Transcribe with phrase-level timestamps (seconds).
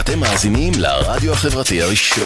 [0.00, 2.24] אתם מאזינים לרדיו החברתי הראשון.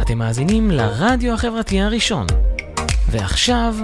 [0.00, 2.26] אתם מאזינים לרדיו החברתי הראשון.
[3.10, 3.74] ועכשיו,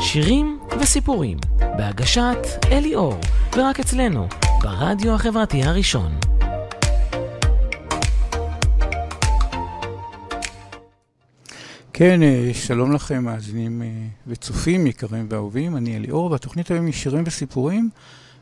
[0.00, 1.38] שירים וסיפורים,
[1.76, 2.38] בהגשת
[2.72, 3.14] אלי אור,
[3.56, 4.28] ורק אצלנו,
[4.62, 6.33] ברדיו החברתי הראשון.
[11.96, 13.88] כן, אה, שלום לכם, מאזינים אה,
[14.26, 17.90] וצופים יקרים ואהובים, אני אליאור, והתוכנית היום היא שירים וסיפורים,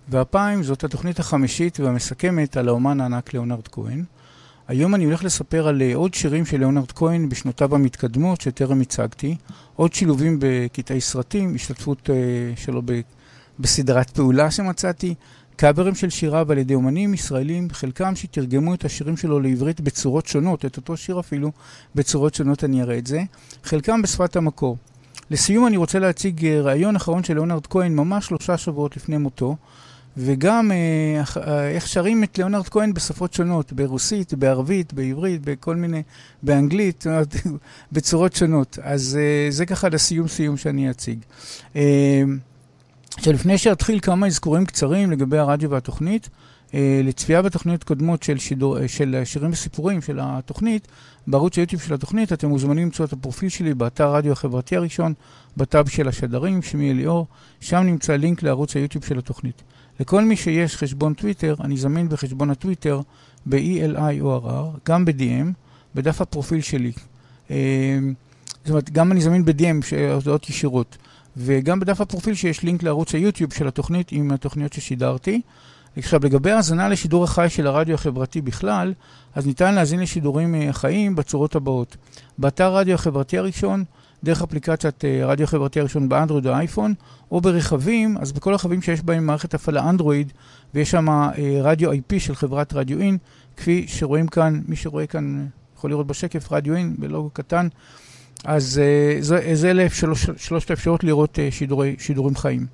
[0.09, 4.05] והפעם זאת התוכנית החמישית והמסכמת על האומן הענק ליאונרד כהן.
[4.69, 9.37] היום אני הולך לספר על אה, עוד שירים של ליאונרד כהן בשנותיו המתקדמות שטרם הצגתי,
[9.77, 12.11] עוד שילובים בקטעי סרטים, השתתפות
[12.57, 12.83] שלו
[13.59, 15.15] בסדרת פעולה שמצאתי,
[15.57, 20.65] קאברים של שיריו על ידי אומנים ישראלים, חלקם שתרגמו את השירים שלו לעברית בצורות שונות,
[20.65, 21.53] את אותו שיר אפילו
[21.95, 23.23] בצורות שונות אני אראה את זה,
[23.65, 24.77] חלקם בשפת המקור.
[25.31, 29.57] לסיום אני רוצה להציג אה, ראיון אחרון של ליאונרד כהן ממש שלושה שבועות לפני מותו,
[30.17, 36.03] וגם אה, אה, איך שרים את ליאונרד כהן בשפות שונות, ברוסית, בערבית, בעברית, בכל מיני,
[36.43, 37.05] באנגלית,
[37.93, 38.79] בצורות שונות.
[38.83, 39.19] אז
[39.51, 41.19] זה ככה לסיום סיום שאני אציג.
[43.17, 46.29] עכשיו, לפני שאתחיל כמה אזכורים קצרים לגבי הרדיו והתוכנית,
[46.75, 50.89] אה, לצפייה בתוכניות קודמות של, שידור, אה, של שירים וסיפורים של התוכנית,
[51.27, 55.15] בערוץ היוטיוב של התוכנית אתם מוזמנים למצוא את הפרופיל שלי באתר הרדיו החברתי הראשון,
[55.57, 57.27] בטאב של השדרים, שמי אליאור,
[57.61, 59.63] שם נמצא לינק לערוץ היוטיוב של התוכנית.
[60.01, 63.01] לכל מי שיש חשבון טוויטר, אני זמין בחשבון הטוויטר
[63.47, 65.47] ב-ELIORR, גם ב-DM,
[65.95, 66.93] בדף הפרופיל שלי.
[67.51, 67.99] אה,
[68.65, 70.97] זאת אומרת, גם אני זמין ב-DM, הודעות ישירות.
[71.37, 75.41] וגם בדף הפרופיל שיש לינק לערוץ היוטיוב של התוכנית עם התוכניות ששידרתי.
[75.97, 78.93] עכשיו, לגבי האזנה לשידור החי של הרדיו החברתי בכלל,
[79.35, 81.97] אז ניתן להאזין לשידורים אה, חיים בצורות הבאות.
[82.39, 83.85] באתר רדיו החברתי הראשון,
[84.25, 86.95] דרך אפליקציית אה, רדיו החברתי הראשון באנדרואיד או אייפון,
[87.31, 90.33] או ברכבים, אז בכל הרכבים שיש בהם מערכת הפעלה אנדרואיד,
[90.75, 91.31] ויש שם אה,
[91.63, 93.19] רדיו IP של חברת רדיו אין,
[93.57, 97.69] כפי שרואים כאן, מי שרואה כאן יכול לראות בשקף, רדיו אין בלוגו קטן.
[98.45, 102.67] אז uh, זה, זה אלה שלוש, שלושת האפשרות לראות uh, שידורי, שידורים חיים.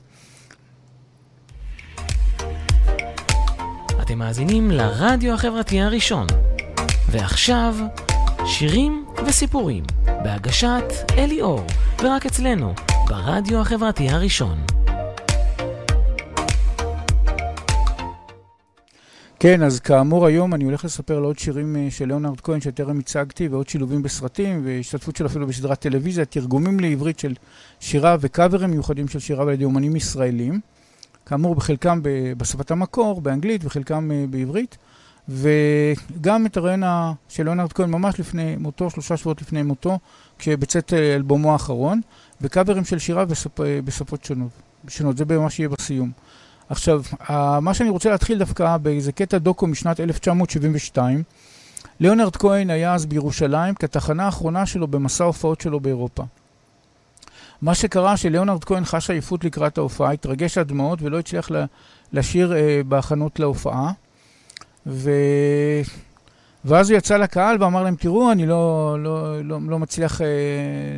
[4.03, 6.27] אתם מאזינים לרדיו החברתי הראשון.
[7.11, 7.77] ועכשיו,
[8.47, 10.85] שירים וסיפורים, בהגשת
[11.19, 11.67] אלי אור,
[12.03, 12.75] ורק אצלנו,
[13.09, 14.78] ברדיו החברתי הראשון.
[19.41, 22.99] כן, אז כאמור היום אני הולך לספר על עוד שירים אה, של ליאונרד כהן שטרם
[22.99, 27.35] הצגתי, ועוד שילובים בסרטים, והשתתפות שלו אפילו בסדרת טלוויזיה, תרגומים לעברית של
[27.81, 30.61] שיריו וקאברים מיוחדים של שיריו על ידי אומנים ישראלים.
[31.27, 32.01] כאמור, בחלקם
[32.37, 34.77] בשפת המקור, באנגלית, וחלקם אה, בעברית.
[35.29, 36.83] וגם את הרעיון
[37.29, 39.99] של ליאונרד כהן ממש לפני מותו, שלושה שבועות לפני מותו,
[40.39, 42.01] כשבצאת אה, אלבומו האחרון,
[42.41, 43.61] וקאברים של בשפ...
[43.85, 44.51] בשפות שונות.
[44.89, 45.17] שונות.
[45.17, 46.11] זה ממש יהיה בסיום.
[46.69, 47.03] עכשיו,
[47.61, 51.23] מה שאני רוצה להתחיל דווקא באיזה קטע דוקו משנת 1972.
[52.01, 56.25] ליאונרד כהן היה אז בירושלים כתחנה האחרונה שלו במסע ההופעות שלו באירופה.
[57.63, 61.51] מה שקרה שליאונרד כהן חש עייפות לקראת ההופעה, התרגש עד דמעות ולא הצליח
[62.13, 63.93] לשיר אה, בהכנות להופעה.
[64.87, 65.11] ו...
[66.65, 70.27] ואז הוא יצא לקהל ואמר להם, תראו, אני לא, לא, לא, לא מצליח אה,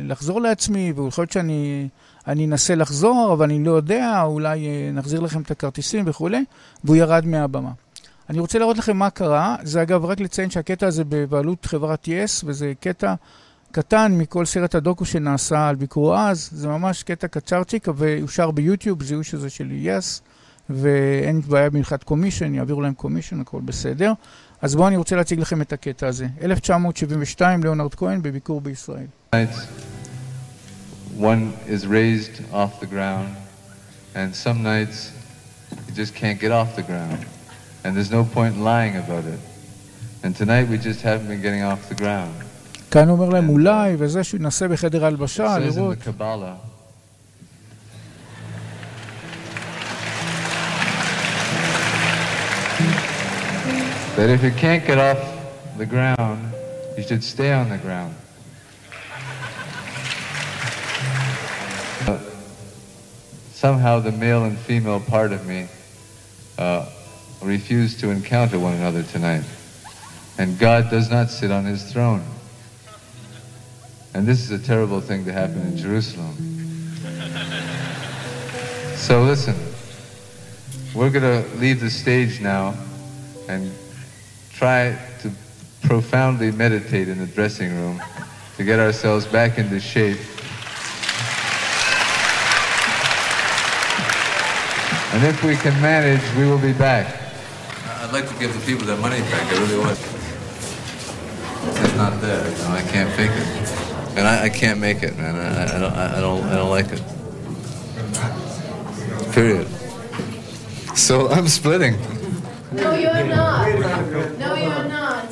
[0.03, 1.87] לחזור לעצמי, ויכול להיות שאני
[2.27, 6.43] אני אנסה לחזור, אבל אני לא יודע, אולי אה, נחזיר לכם את הכרטיסים וכולי,
[6.83, 7.71] והוא ירד מהבמה.
[8.29, 12.43] אני רוצה להראות לכם מה קרה, זה אגב רק לציין שהקטע הזה בבעלות חברת יס,
[12.45, 13.13] וזה קטע
[13.71, 19.03] קטן מכל סרט הדוקו שנעשה על ביקורו אז, זה ממש קטע קצרצ'יק, והוא שר ביוטיוב,
[19.03, 20.21] זיהוי שזה של יס,
[20.69, 24.13] ואין בעיה במיוחד קומישן, יעבירו להם קומישן, הכל בסדר.
[24.61, 26.27] אז בואו אני רוצה להציג לכם את הקטע הזה.
[26.41, 29.05] 1972, ליאונרד כהן בביקור בישראל.
[31.16, 33.34] one is raised off the ground,
[34.14, 35.12] and some nights
[35.86, 37.24] you just can't get off the ground.
[37.84, 39.38] And there's no point in lying about it.
[40.22, 42.34] And tonight we just haven't been getting off the ground.
[42.90, 45.98] כאן הוא אומר להם אולי, וזה שהוא ינסה בחדר הלבשה, לראות.
[54.16, 55.18] That if you can't get off
[55.76, 56.38] the ground,
[56.96, 58.14] you should stay on the ground.
[63.51, 65.67] Somehow the male and female part of me
[66.57, 66.89] uh,
[67.41, 69.43] refuse to encounter one another tonight.
[70.37, 72.23] And God does not sit on his throne.
[74.13, 76.35] And this is a terrible thing to happen in Jerusalem.
[78.95, 79.55] So listen,
[80.93, 82.75] we're going to leave the stage now
[83.47, 83.71] and
[84.51, 85.31] try to
[85.83, 88.01] profoundly meditate in the dressing room
[88.57, 90.19] to get ourselves back into shape.
[95.13, 97.19] And if we can manage, we will be back.
[97.99, 99.51] I'd like to give the people their money back.
[99.51, 99.97] I really would.
[101.63, 102.49] It's not there.
[102.49, 105.35] You know, I can't fake it, and I, I can't make it, man.
[105.35, 105.93] I, I don't.
[105.93, 106.43] I don't.
[106.45, 107.01] I don't like it.
[109.33, 109.67] Period.
[110.95, 111.97] So I'm splitting.
[112.71, 113.67] No, you're not.
[114.39, 115.25] No, you're not.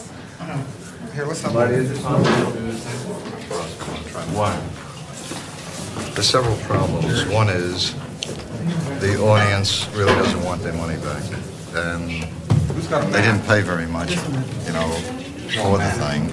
[1.13, 1.53] Here, what's up?
[4.35, 4.59] One.
[6.13, 7.25] There's several problems.
[7.27, 7.95] One is
[8.99, 11.23] the audience really doesn't want their money back.
[11.73, 12.09] And
[13.13, 14.11] they didn't pay very much,
[14.65, 14.89] you know,
[15.61, 16.29] for the thing.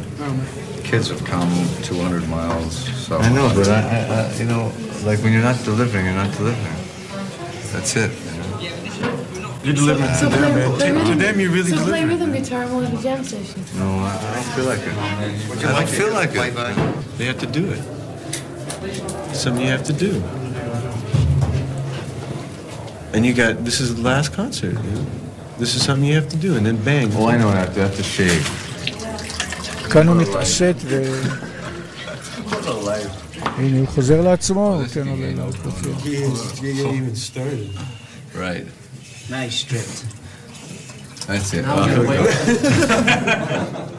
[0.84, 1.50] Kids have come
[1.82, 3.18] 200 miles, so.
[3.18, 4.72] I know, but I, I, I, you know,
[5.04, 6.76] like when you're not delivering, you're not delivering.
[7.72, 8.10] That's it.
[8.12, 8.60] You know?
[9.64, 10.76] You're delivering So to them, play, man.
[10.76, 13.24] play To, to them, you're really so play rhythm guitar and we'll have a jam
[13.24, 13.62] session.
[13.76, 15.48] No, I, I don't feel like it.
[15.50, 16.34] Would you I like don't to feel hear like it.
[16.36, 16.76] playback?
[17.18, 19.34] They have to do it.
[19.34, 20.22] Something you have to do.
[23.13, 24.75] And you got this is the last concert.
[24.87, 25.05] You know?
[25.57, 27.11] This is something you have to do, and then bang.
[27.15, 28.45] Oh, I know what I have to, I have to shave.
[29.91, 31.03] כאן הוא מתעשת ו...
[33.57, 35.95] הנה, הוא חוזר לעצמו, הוא נותן לו לאוכלוסייה.
[36.61, 37.69] You ain't even started.
[38.35, 38.65] Right.
[39.29, 40.05] Nice stripped.
[41.27, 41.65] That's it.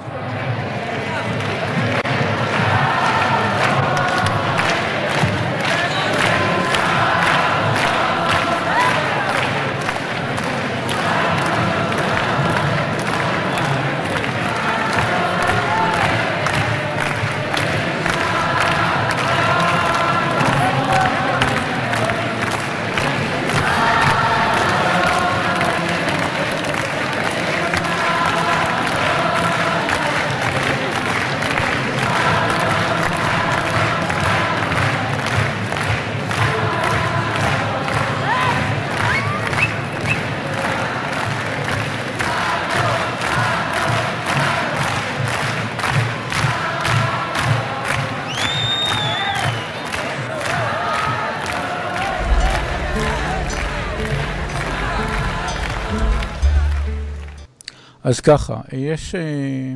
[58.08, 59.16] אז ככה, יש...
[59.16, 59.76] אה,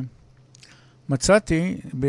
[1.08, 2.06] מצאתי, ב...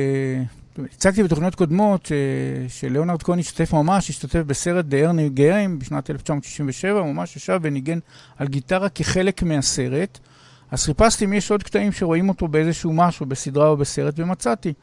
[0.94, 7.14] הצגתי בתוכניות קודמות אה, שלאונרד כהן השתתף ממש, השתתף בסרט Earning Game בשנת 1967, הוא
[7.14, 8.00] ממש ישב וניגן
[8.38, 10.20] על גיטרה כחלק מהסרט.
[10.72, 14.74] אז חיפשתי אם יש עוד קטעים שרואים אותו באיזשהו משהו, בסדרה או בסרט, ומצאתי.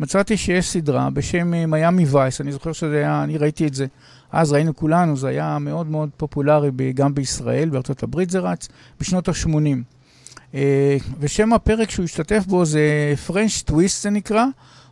[0.00, 3.86] מצאתי שיש סדרה בשם אה, מיאמי וייס, אני זוכר שזה היה, אני ראיתי את זה,
[4.32, 8.68] אז ראינו כולנו, זה היה מאוד מאוד פופולרי גם בישראל, בארצות הברית זה רץ,
[9.00, 9.99] בשנות ה-80.
[10.54, 14.44] אה, ושם הפרק שהוא השתתף בו זה פרנץ' טוויסט זה נקרא,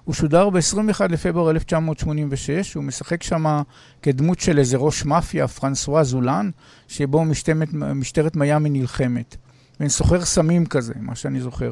[0.05, 3.63] הוא שודר ב-21 לפברואר 1986, הוא משחק שם
[4.03, 6.51] כדמות של איזה ראש מאפיה, פרנסואה זולן,
[6.89, 9.37] שבו משתמת, משטרת מיאמי נלחמת.
[9.81, 11.71] בין סוחר סמים כזה, מה שאני זוכר.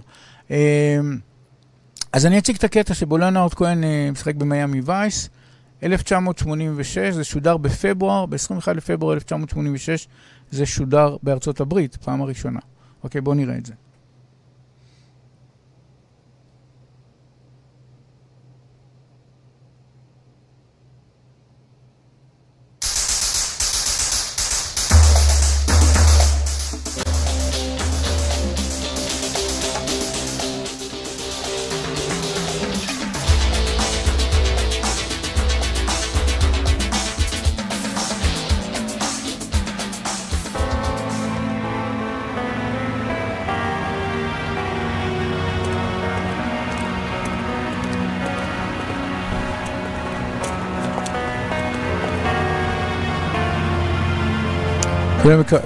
[0.50, 0.98] אה,
[2.12, 5.28] אז אני אציג את הקטע שבו ליאונרד כהן אה, משחק במיאמי וייס,
[5.82, 10.08] 1986, זה שודר בפברואר, ב-21 לפברואר 1986
[10.50, 12.60] זה שודר בארצות הברית, פעם הראשונה.
[13.04, 13.74] אוקיי, בואו נראה את זה.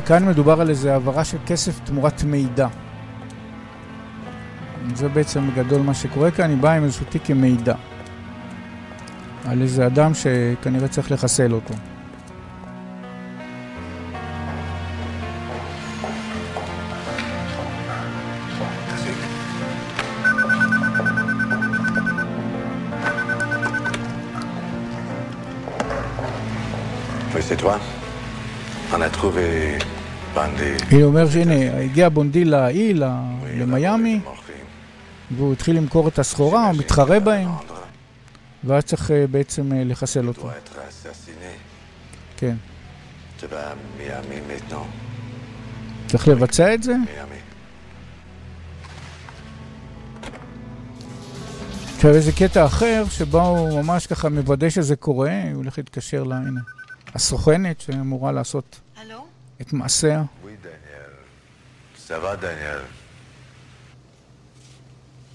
[0.07, 2.69] כאן מדובר על איזו העברה של כסף תמורת מידע.
[4.95, 7.75] זה בעצם בגדול מה שקורה כאן, אני בא עם איזשהו תיק עם מידע.
[9.45, 11.75] על איזה אדם שכנראה צריך לחסל אותו.
[27.51, 28.00] C'est toi.
[29.01, 29.79] On a trouvé
[30.35, 30.85] Bandé.
[30.91, 32.95] הנה, הוא אומר שהנה, הגיע בונדי לאי,
[33.57, 34.21] למיאמי,
[35.31, 37.49] והוא התחיל למכור את הסחורה, הוא מתחרה בהם,
[38.65, 40.51] ואז צריך אה, בעצם אה, לחסל אותו.
[42.37, 42.55] כן.
[46.07, 46.95] צריך לבצע את זה?
[51.97, 56.37] עכשיו איזה קטע אחר, שבו הוא ממש ככה מוודא שזה קורה, הוא הולך להתקשר לה,
[56.37, 56.61] הנה,
[57.15, 58.81] הסוכנת שאמורה לעשות
[59.62, 60.24] את מעשיה.
[60.44, 61.12] Oui, Daniel.
[62.08, 62.82] Ça va, Daniel?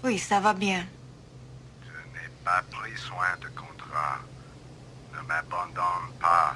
[0.05, 0.83] Oui, ça va bien.
[1.88, 4.19] Je n'ai pas pris soin de contrat.
[5.14, 6.55] Ne m'abandonne pas.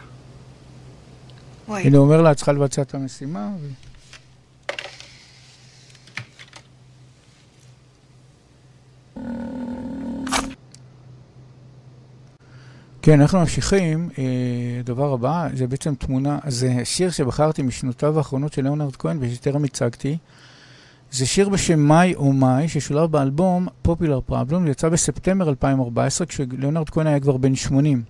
[1.68, 1.80] Oui.
[1.84, 3.48] הנה הוא אומר לה, את צריכה לבצע את המשימה.
[3.60, 3.68] ו...
[13.01, 14.09] כן, אנחנו ממשיכים.
[14.17, 14.23] אה,
[14.79, 20.17] הדבר הבא, זה בעצם תמונה, זה שיר שבחרתי משנותיו האחרונות של ליאונרד כהן ושטרם הצגתי.
[21.11, 27.07] זה שיר בשם מאי או מאי, ששולב באלבום Popular Problem, יצא בספטמבר 2014, כשליאונרד כהן
[27.07, 28.03] היה כבר בן 80.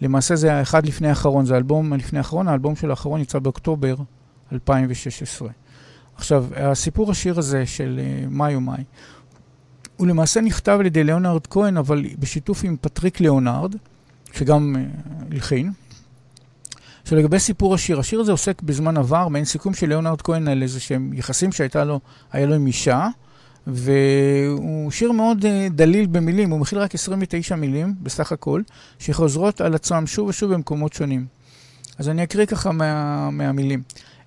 [0.00, 3.94] למעשה זה האחד לפני האחרון, זה האלבום לפני האחרון, האלבום של האחרון יצא באוקטובר
[4.52, 5.48] 2016.
[6.16, 8.00] עכשיו, הסיפור השיר הזה של
[8.30, 8.84] מאי או מאי,
[9.96, 13.76] הוא למעשה נכתב על ידי ליאונרד כהן, אבל בשיתוף עם פטריק ליאונרד,
[14.32, 14.82] שגם אה,
[15.32, 15.72] הלחין.
[17.02, 20.62] עכשיו לגבי סיפור השיר, השיר הזה עוסק בזמן עבר, מעין סיכום של ליאונרד כהן על
[20.62, 22.00] איזה שהם יחסים שהייתה לו,
[22.34, 23.08] לו עם אישה,
[23.66, 28.62] והוא שיר מאוד אה, דליל במילים, הוא מכיל רק 29 מילים בסך הכל,
[28.98, 31.26] שחוזרות על עצמם שוב ושוב במקומות שונים.
[31.98, 33.82] אז אני אקריא ככה מה, מהמילים.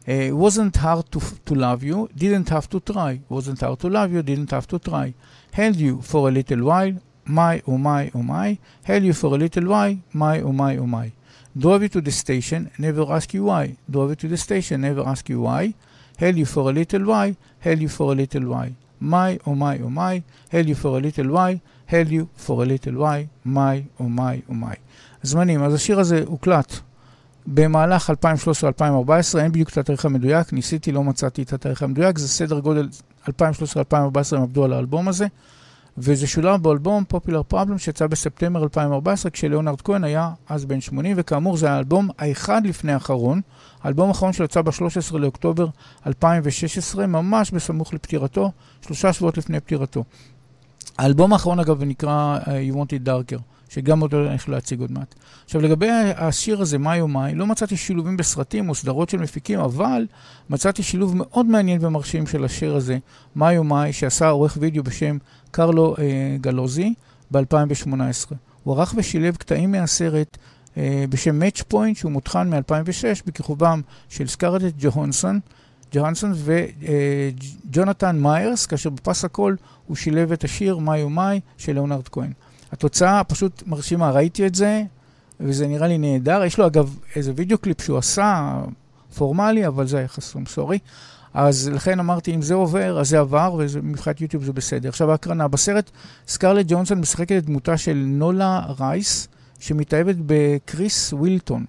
[0.05, 3.19] Uh, wasn't hard to, to love you, didn't have to try.
[3.27, 5.15] Wasn't hard to love you, didn't have to try.
[5.51, 6.93] Held you for a little while,
[7.25, 8.57] my oh my oh my.
[8.83, 11.11] Held you for a little while, my oh my oh my.
[11.57, 13.77] Drove you to the station, never ask you why.
[13.89, 15.73] Drove you to the station, never ask you why.
[16.17, 18.71] Held you for a little while, held you for a little while.
[18.99, 20.23] My oh my oh my.
[20.49, 23.27] Held you for a little while, held you for a little while.
[23.43, 24.75] My oh my oh my.
[25.23, 26.73] זמנים, אז השיר הזה הוקלט
[27.47, 32.59] במהלך 2013-2014, אין בדיוק את התאריך המדויק, ניסיתי, לא מצאתי את התאריך המדויק, זה סדר
[32.59, 32.89] גודל
[33.27, 33.31] 2013-2014
[34.31, 35.27] הם עבדו על האלבום הזה,
[35.97, 41.57] וזה שולב באלבום Popular Problem שיצא בספטמבר 2014, כשליאונרד כהן היה אז בן 80, וכאמור
[41.57, 43.41] זה האלבום האחד לפני האחרון,
[43.83, 45.67] האלבום האחרון שלו יצא ב-13 לאוקטובר
[46.07, 50.03] 2016, ממש בסמוך לפטירתו, שלושה שבועות לפני פטירתו.
[50.97, 53.54] האלבום האחרון אגב נקרא uh, You Want It Darker.
[53.69, 55.15] שגם אותו אני הולך להציג עוד מעט.
[55.45, 59.59] עכשיו לגבי השיר הזה, מאי או מאי, לא מצאתי שילובים בסרטים או סדרות של מפיקים,
[59.59, 60.05] אבל
[60.49, 62.97] מצאתי שילוב מאוד מעניין ומרשים של השיר הזה,
[63.35, 65.17] מאי או מאי, שעשה עורך וידאו בשם
[65.51, 66.93] קרלו אה, גלוזי
[67.31, 68.33] ב-2018.
[68.63, 70.37] הוא ערך ושילב קטעים מהסרט
[70.77, 75.39] אה, בשם Match Point, שהוא מותחן מ-2006 בכיכובם של סקארלט ג'והנסון,
[75.91, 79.57] ג'והנסון וג'ונתן מיירס, כאשר בפס הקול
[79.87, 82.31] הוא שילב את השיר מאי או מאי של ליאונרד כהן.
[82.75, 84.83] התוצאה פשוט מרשימה, ראיתי את זה,
[85.39, 86.43] וזה נראה לי נהדר.
[86.43, 88.61] יש לו אגב איזה וידאו קליפ שהוא עשה,
[89.15, 90.79] פורמלי, אבל זה היה חסום, סורי.
[91.33, 94.89] אז לכן אמרתי, אם זה עובר, אז זה עבר, ומבחינת יוטיוב זה בסדר.
[94.89, 95.91] עכשיו ההקרנה, בסרט
[96.27, 99.27] סקרלט ג'ונסון משחקת את דמותה של נולה רייס,
[99.59, 101.65] שמתאהבת בקריס ווילטון,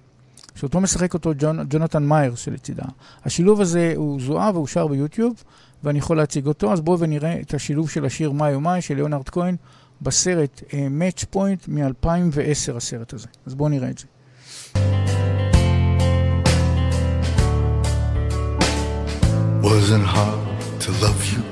[0.55, 2.85] שאותו משחק אותו ג'ונ, ג'ונתן מאייר שלצידה.
[3.25, 5.43] השילוב הזה הוא זוהה והוא שר ביוטיוב,
[5.83, 8.95] ואני יכול להציג אותו, אז בואו ונראה את השילוב של השיר מאי או מאי של
[8.95, 9.55] ליאונרד כהן.
[10.02, 13.28] בסרט uh, Match Point מ-2010 הסרט הזה.
[13.46, 14.06] אז בואו נראה את זה.
[19.62, 21.42] Wasn't hard to love you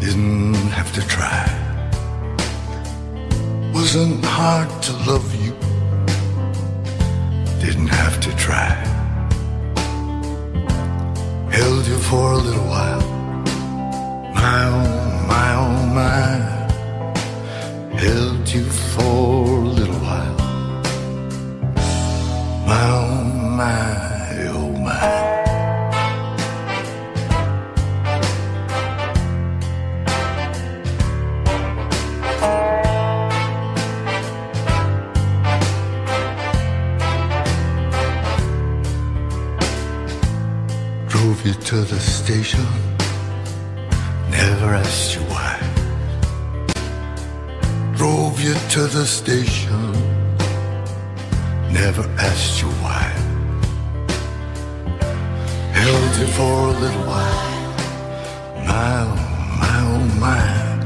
[0.00, 1.42] Didn't have to try
[3.74, 5.52] Wasn't hard to love you
[7.64, 8.70] Didn't have to try
[11.50, 13.02] Held you for a little while
[14.34, 16.55] My oh, my oh, my
[17.97, 20.37] held you for a little while.
[22.67, 23.23] My oh
[23.59, 23.85] my,
[24.53, 25.07] oh my.
[41.07, 42.65] Drove you to the station,
[44.29, 45.26] never asked you
[47.97, 49.91] drove you to the station,
[51.71, 53.05] never asked you why.
[55.73, 57.73] Held you for a little while,
[58.67, 59.15] my oh,
[59.59, 60.76] my oh my.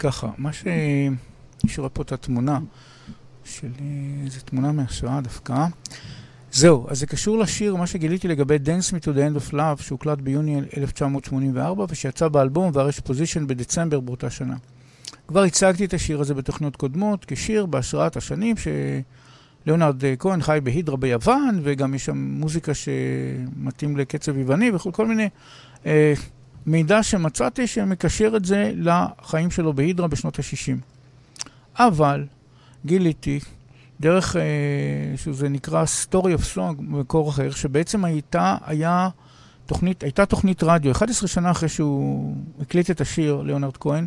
[0.00, 0.64] ככה, מה ש...
[1.66, 2.58] שרואה פה את התמונה
[3.44, 3.68] של...
[4.28, 5.66] זו תמונה מהשואה דווקא.
[6.52, 9.82] זהו, אז זה קשור לשיר, מה שגיליתי לגבי Dance Me to the End of Love,
[9.82, 14.56] שהוקלט ביוני 1984 ושיצא באלבום והרש פוזיישן בדצמבר באותה שנה.
[15.28, 18.56] כבר הצגתי את השיר הזה בתוכניות קודמות כשיר בהשראת השנים
[19.64, 25.28] שליאונרד כהן חי בהידרה ביוון וגם יש שם מוזיקה שמתאים לקצב יווני וכל כל מיני
[25.86, 26.14] אה,
[26.66, 30.76] מידע שמצאתי שמקשר את זה לחיים שלו בהידרה בשנות ה-60.
[31.78, 32.24] אבל
[32.86, 33.40] גיליתי
[34.00, 34.42] דרך, אה,
[35.16, 39.08] שזה נקרא Story of Song, מקור אחר, שבעצם הייתה, היה
[39.66, 44.06] תוכנית, הייתה תוכנית רדיו, 11 שנה אחרי שהוא הקליט את השיר, ליאונרד כהן,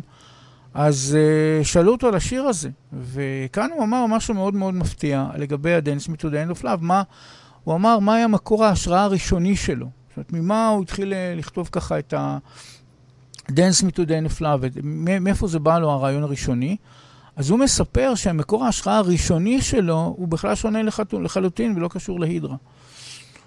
[0.74, 5.74] אז אה, שאלו אותו על השיר הזה, וכאן הוא אמר משהו מאוד מאוד מפתיע לגבי
[5.74, 7.02] ה-Dance Me to the End מה,
[7.64, 9.86] הוא אמר מה היה מקור ההשראה הראשוני שלו.
[10.16, 14.80] זאת אומרת, ממה הוא התחיל אה, לכתוב ככה את ה-Dance Me to the Love,
[15.20, 16.76] מאיפה זה בא לו הרעיון הראשוני.
[17.36, 20.78] אז הוא מספר שהמקור ההשראה הראשוני שלו הוא בכלל שונה
[21.12, 22.56] לחלוטין ולא קשור להידרה.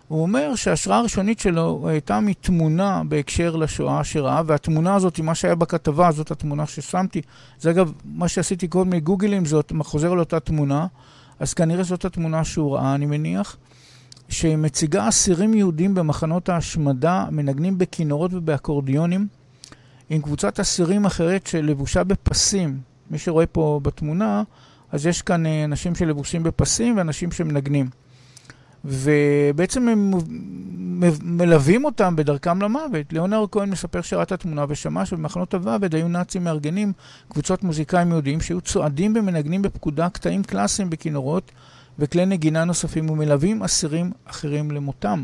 [0.08, 6.12] הוא אומר שההשראה הראשונית שלו הייתה מתמונה בהקשר לשואה שראה, והתמונה הזאת, מה שהיה בכתבה,
[6.12, 7.22] זאת התמונה ששמתי.
[7.60, 10.88] זה אגב, מה שעשיתי כל מיני גוגלים, זאת חוזר על אותה תמונה,
[11.40, 13.58] אז כנראה זאת התמונה שהוא ראה, אני מניח,
[14.30, 19.28] שמציגה אסירים יהודים במחנות ההשמדה, מנגנים בכינורות ובאקורדיונים,
[20.10, 22.80] עם קבוצת אסירים אחרת שלבושה בפסים.
[23.12, 24.44] מי שרואה פה בתמונה,
[24.92, 27.90] אז יש כאן אנשים שלבושים בפסים ואנשים שמנגנים.
[28.86, 30.12] ובעצם הם
[31.22, 33.14] מלווים אותם בדרכם למוות.
[33.14, 36.94] ליאונר כהן מספר שראה את התמונה ושמע שבמחנות הוועד היו נאצים מארגנים
[37.30, 41.52] קבוצות מוזיקאים יהודיים שהיו צועדים ומנגנים בפקודה קטעים קלאסיים בכינורות
[42.00, 45.24] וכלי נגינה נוספים ומלווים אסירים אחרים למותם.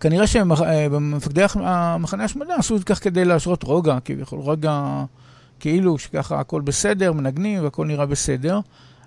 [0.00, 5.04] כנראה שבמפקדי המחנה השמדה עשו את כך כדי להשרות רוגע, כביכול רוגע
[5.60, 8.60] כאילו שככה הכל בסדר, מנגנים והכל נראה בסדר.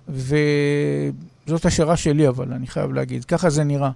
[0.09, 3.91] וזאת השערה שלי, אבל אני חייב להגיד, ככה זה נראה.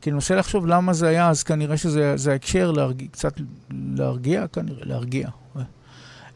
[0.00, 4.84] כי אני מנסה לחשוב למה זה היה, אז כנראה שזה ההקשר להרגיע, קצת להרגיע, כנראה,
[4.84, 5.28] להרגיע.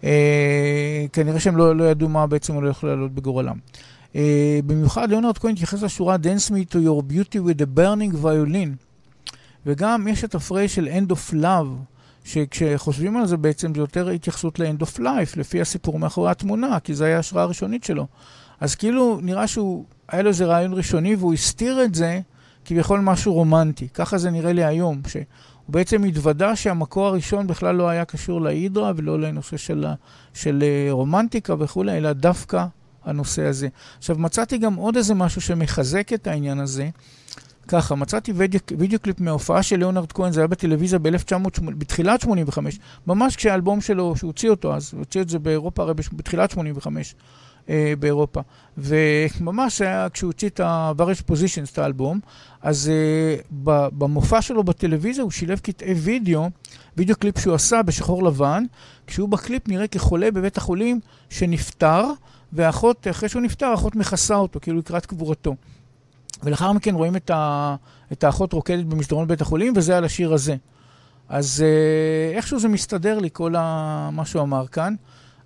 [0.05, 3.57] אה, כנראה שהם לא, לא ידעו מה בעצם יכול לעלות בגורלם.
[4.17, 8.77] אה, במיוחד ליאונרד כהן התייחס לשורה Dance me to your beauty with a burning violin.
[9.67, 14.09] וגם יש את ה phrase של End of Love, שכשחושבים על זה בעצם זה יותר
[14.09, 18.07] התייחסות ל-End of Life, לפי הסיפור מאחורי התמונה, כי זו הייתה ההשראה הראשונית שלו.
[18.61, 22.21] אז כאילו נראה שהוא, היה לו איזה רעיון ראשוני והוא הסתיר את זה
[22.65, 23.89] כביכול משהו רומנטי.
[23.89, 25.25] ככה זה נראה לי היום, שהוא
[25.69, 29.87] בעצם התוודה שהמקור הראשון בכלל לא היה קשור להידרה ולא לנושא של,
[30.35, 32.67] של רומנטיקה וכולי, אלא דווקא
[33.05, 33.69] הנושא הזה.
[33.99, 36.89] עכשיו, מצאתי גם עוד איזה משהו שמחזק את העניין הזה.
[37.69, 42.79] ככה, מצאתי וידאו, וידאו קליפ מההופעה של ליאונרד כהן, זה היה בטלוויזיה ב-1980, בתחילת 85,
[43.07, 47.15] ממש כשהאלבום שלו, שהוא הוציא אותו אז, הוא הוציא את זה באירופה הרי בתחילת 85.
[47.99, 48.41] באירופה.
[48.79, 52.21] וממש היה, כשהוא הוציא את ה-Various Positions, את האלבום,
[52.63, 53.43] אז אה,
[53.99, 56.51] במופע שלו בטלוויזיה הוא שילב קטעי וידאו,
[56.97, 58.65] וידאו קליפ שהוא עשה בשחור לבן,
[59.07, 62.05] כשהוא בקליפ נראה כחולה בבית החולים שנפטר,
[62.53, 65.57] ואחות, אחרי שהוא נפטר, האחות מכסה אותו, כאילו לקראת קבורתו.
[66.43, 67.77] ולאחר מכן רואים את, ה,
[68.13, 70.57] את האחות רוקדת במסדרון בית החולים, וזה על השיר הזה.
[71.29, 74.11] אז אה, איכשהו זה מסתדר לי, כל ה...
[74.13, 74.95] מה שהוא אמר כאן.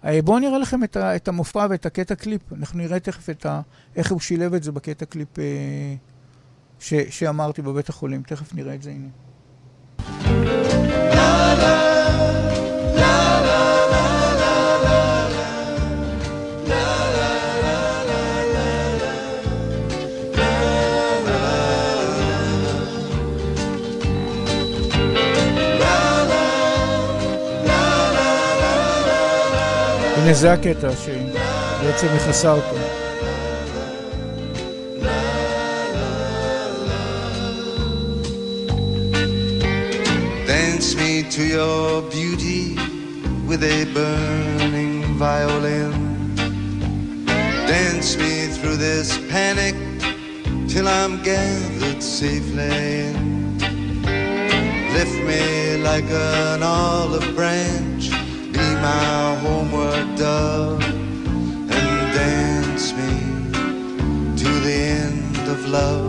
[0.04, 1.16] אה, בואו נראה לכם את, ה...
[1.16, 2.52] את המופע ואת הקטע קליפ.
[2.52, 3.60] אנחנו נראה תכף את ה...
[3.96, 5.44] איך הוא שילב את זה בקטע קליפ אה,
[6.80, 6.94] ש...
[7.10, 8.22] שאמרתי בבית החולים.
[8.22, 9.08] תכף נראה את זה, הנה.
[10.24, 10.94] הנה
[30.33, 32.75] זה הקטע שבעצם מכסה אותו.
[40.47, 42.63] Dance me to your beauty
[43.49, 45.93] with a burning violin.
[47.67, 49.75] Dance me through this panic
[50.71, 52.71] till I'm gathered safely
[53.03, 53.15] in.
[54.97, 55.43] Lift me
[55.89, 57.82] like an olive branch, be
[58.84, 60.84] my homeward dove,
[61.76, 63.12] and dance me
[64.40, 66.03] to the end of love.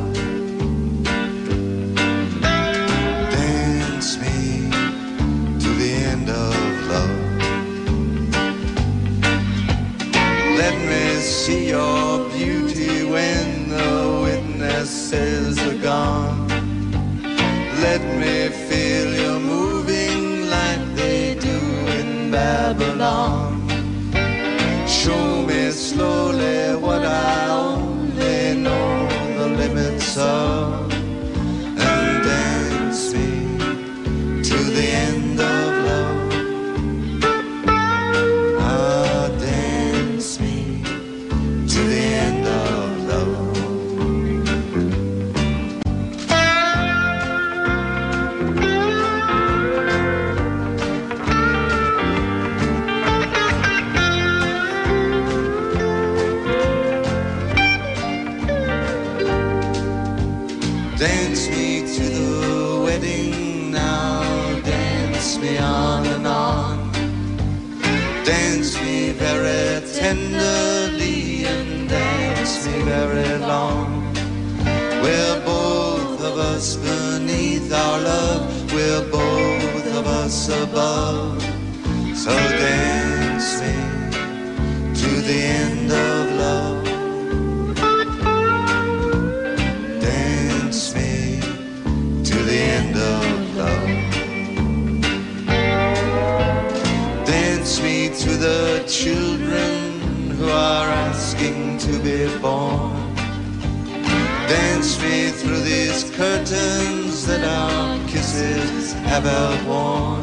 [106.46, 110.22] Curtains that our kisses have outworn.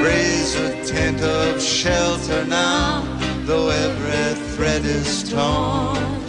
[0.00, 3.02] Raise a tent of shelter now,
[3.42, 6.27] though every thread is torn.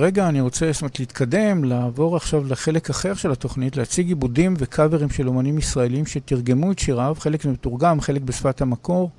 [0.00, 5.10] כרגע אני רוצה זאת אומרת, להתקדם, לעבור עכשיו לחלק אחר של התוכנית, להציג עיבודים וקאברים
[5.10, 9.10] של אומנים ישראלים שתרגמו את שיריו, חלק זה מתורגם, חלק בשפת המקור.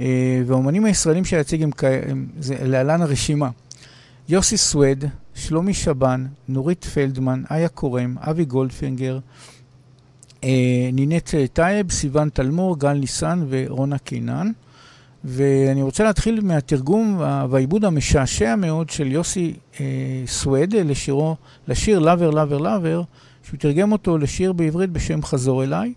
[0.00, 1.70] אה, והאומנים הישראלים שיציג הם,
[2.08, 2.26] הם
[2.62, 3.50] להלן הרשימה.
[4.28, 9.18] יוסי סווד, שלומי שבן, נורית פלדמן, איה קורם, אבי גולדפינגר,
[10.44, 14.52] אה, נינת טייב, סיון תלמור, גל ניסן ורונה קינן.
[15.24, 17.16] ואני רוצה להתחיל מהתרגום
[17.50, 19.86] והעיבוד המשעשע מאוד של יוסי אה,
[20.26, 21.36] סווד לשירו,
[21.68, 23.02] לשיר לאבר לאבר לאבר,
[23.42, 25.92] שהוא תרגם אותו לשיר בעברית בשם חזור אליי.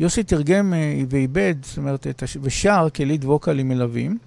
[0.00, 2.36] יוסי תרגם אה, ועיבד, זאת אומרת, הש...
[2.42, 4.18] ושר כליד ווקאלי מלווים.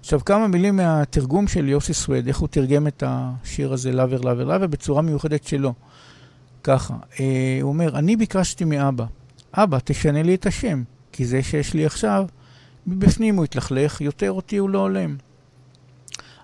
[0.00, 4.44] עכשיו, כמה מילים מהתרגום של יוסי סווד, איך הוא תרגם את השיר הזה, לאבר לאבר
[4.44, 5.74] לאבר, בצורה מיוחדת שלו.
[6.64, 9.04] ככה, אה, הוא אומר, אני ביקשתי מאבא,
[9.54, 12.26] אבא, תשנה לי את השם, כי זה שיש לי עכשיו,
[12.88, 15.16] מבפנים הוא התלכלך, יותר אותי הוא לא הולם.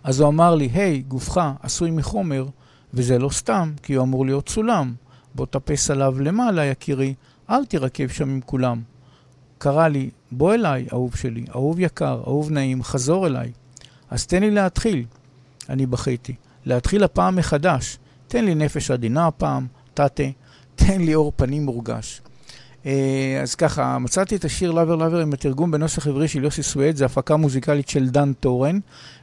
[0.04, 2.46] אז הוא אמר לי, היי, hey, גופך עשוי מחומר,
[2.94, 4.94] וזה לא סתם, כי הוא אמור להיות סולם.
[5.35, 7.14] בוא טפס עליו למעלה, יקירי,
[7.50, 8.83] אל תירקב שם עם כולם.
[9.59, 13.52] קרא לי, בוא אליי, אהוב שלי, אהוב יקר, אהוב נעים, חזור אליי.
[14.11, 15.04] אז תן לי להתחיל.
[15.68, 16.35] אני בכיתי.
[16.64, 17.98] להתחיל הפעם מחדש.
[18.28, 20.24] תן לי נפש עדינה הפעם, תתה,
[20.74, 22.20] תן לי אור פנים מורגש.
[22.87, 26.97] אה, אז ככה, מצאתי את השיר Lover Lover עם התרגום בנוסח עברי של יוסי סואד,
[26.97, 28.79] זו הפקה מוזיקלית של דן טורן,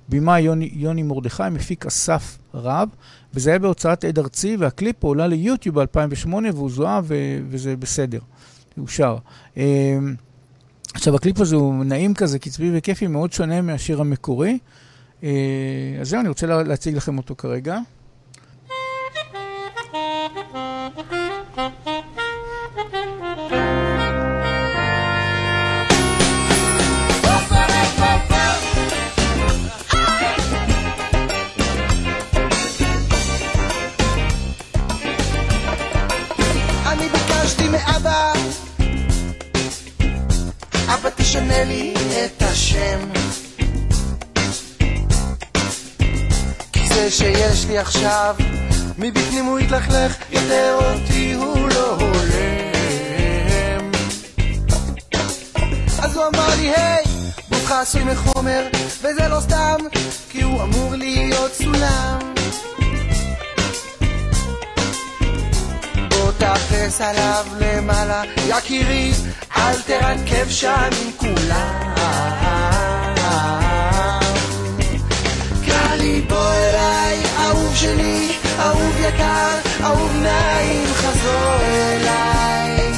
[0.09, 2.89] בימה יוני, יוני מרדכי, מפיק אסף רב,
[3.33, 7.01] וזה היה בהוצאת עד ארצי, והקליפ עולה ליוטיוב ב-2008 והוא זוהה
[7.49, 8.19] וזה בסדר,
[8.77, 9.17] הוא שר.
[9.57, 9.99] אה,
[10.93, 14.57] עכשיו, הקליפ הזה הוא נעים כזה, קצבי וכיפי, מאוד שונה מהשיר המקורי.
[15.23, 15.29] אה,
[16.01, 17.79] אז זהו, אני רוצה להציג לכם אותו כרגע.
[41.31, 41.93] תשנה לי
[42.25, 42.99] את השם.
[46.73, 48.35] כי זה שיש לי עכשיו
[48.97, 53.91] מבפנים הוא התלכלך יותר אותי הוא לא הולם.
[56.01, 57.03] אז הוא אמר לי היי
[57.49, 58.67] גופך עשוי מחומר
[59.01, 59.77] וזה לא סתם
[60.29, 62.40] כי הוא אמור להיות סולם
[66.41, 69.11] תאפס עליו למעלה יקירי
[69.57, 71.93] אל תרכב שם עם כולם.
[75.65, 82.91] קרא לי בוא אליי, אהוב שלי, אהוב יקר, אהוב נעים, חזור אליי.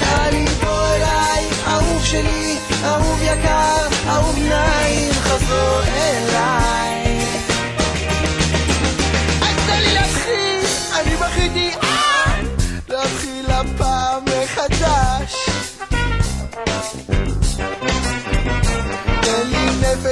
[0.00, 4.89] קרא לי בוא אליי, אהוב שלי, אהוב יקר, אהוב נעים,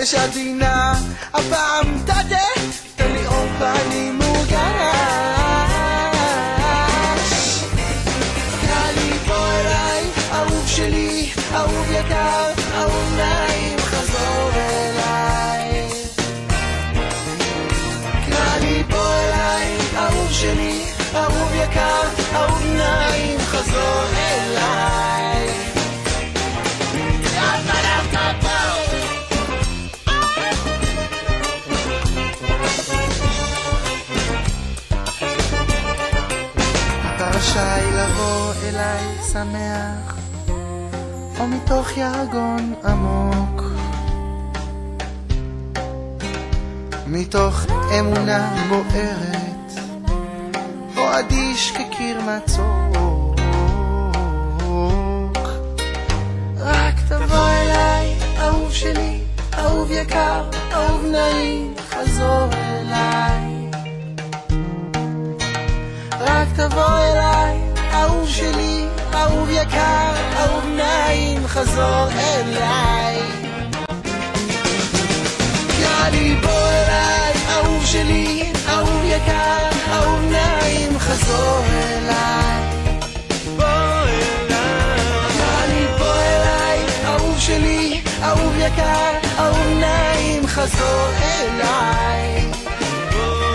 [0.08, 0.92] נפש עדינה,
[1.34, 2.38] הפעם תתה,
[2.96, 4.27] תן לי אור פנים
[38.68, 40.16] אליי שמח,
[41.40, 43.62] או מתוך יגון עמוק.
[47.06, 47.66] מתוך
[47.98, 49.72] אמונה בוערת,
[50.96, 53.40] או אדיש כקיר מצוק.
[56.58, 59.20] רק תבוא אליי, אהוב שלי,
[59.58, 63.70] אהוב יקר, אהוב נעים, חזור אליי.
[66.20, 73.18] רק תבוא אליי, אהוב שלי, אהוב יקר, אהוב נעים, חזור אליי.
[75.80, 82.48] יאללה בוא אליי, אהוב שלי, אהוב יקר, אהוב נעים, חזור אליי.
[87.48, 92.44] שלי, אהוב יקר, אהוב נעים, חזור אליי.
[93.12, 93.46] בוא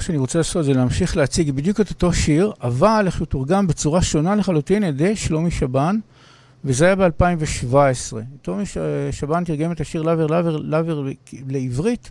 [0.00, 3.66] מה שאני רוצה לעשות זה להמשיך להציג בדיוק את אותו שיר, אבל איך הוא תורגם
[3.66, 5.96] בצורה שונה לחלוטין על ידי שלומי שבן,
[6.64, 8.16] וזה היה ב-2017.
[8.44, 8.64] שלומי
[9.10, 11.04] שבן תרגם את השיר לאבר לאבר לאבר
[11.48, 12.10] לעברית,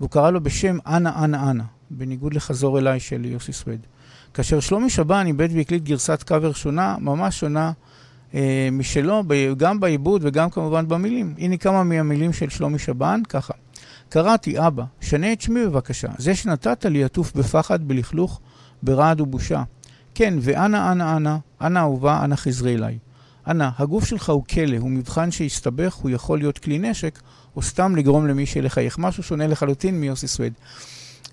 [0.00, 3.80] והוא קרא לו בשם אנה אנה אנה, בניגוד לחזור אליי של יוסי סוויד.
[4.34, 7.72] כאשר שלומי שבן איבד והקליט גרסת קאבר שונה, ממש שונה
[8.34, 9.22] אה, משלו,
[9.56, 11.34] גם בעיבוד וגם כמובן במילים.
[11.38, 13.54] הנה כמה מהמילים של שלומי שבן, ככה.
[14.08, 16.08] קראתי, אבא, שנה את שמי בבקשה.
[16.18, 18.40] זה שנתת לי עטוף בפחד, בלכלוך,
[18.82, 19.62] ברעד ובושה.
[20.14, 22.98] כן, ואנה, אנה, אנה, אנה אהובה, אנה חזרי אליי.
[23.50, 27.18] אנה, הגוף שלך הוא כלא, הוא מבחן שהסתבך, הוא יכול להיות כלי נשק,
[27.56, 28.98] או סתם לגרום למישהי לחייך.
[28.98, 30.52] משהו שונה לחלוטין מיוסי סוויד.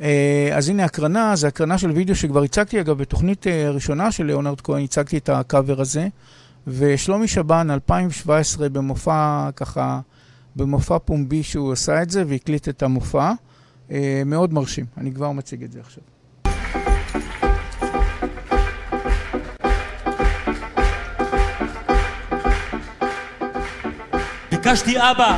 [0.02, 4.26] אה, אז הנה הקרנה, זה הקרנה של וידאו שכבר הצגתי, אגב, בתוכנית אה, הראשונה של
[4.26, 6.08] ליאונרד כהן, הצגתי את הקאבר הזה.
[6.68, 10.00] ושלומי שבן, 2017, במופע ככה,
[10.56, 13.32] במופע פומבי שהוא עשה את זה והקליט את המופע.
[13.92, 16.04] אה, מאוד מרשים, אני כבר מציג את זה עכשיו.
[24.68, 25.38] ביקשתי אבא,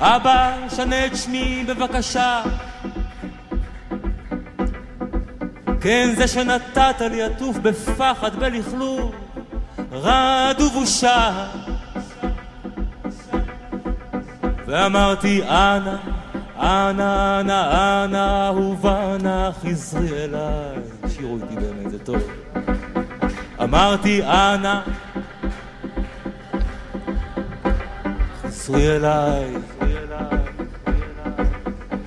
[0.00, 2.42] אבא, שנה את שמי בבקשה.
[5.80, 9.14] כן, זה שנתת לי עטוף בפחד, בלכלוך,
[9.92, 11.46] רעד ובושה.
[14.66, 15.96] ואמרתי, אנא,
[16.58, 20.82] אנא, אנא, אנא, אהובה, נא חזרי אליי.
[21.08, 22.22] שירו איתי באמת, זה טוב.
[23.62, 24.80] אמרתי, אנא,
[28.62, 29.44] חזרי אליי.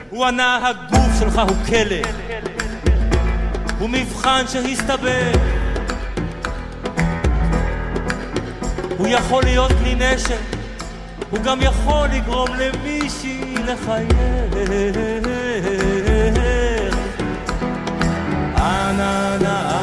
[0.10, 2.02] הוא ענה, הגוף שלך הוא כלא,
[3.80, 5.38] הוא מבחן שהסתבך.
[8.98, 10.39] הוא יכול להיות כלי נשק,
[11.30, 14.15] הוא גם יכול לגרום למישהי לחייך.
[18.58, 19.75] אנא, אנא,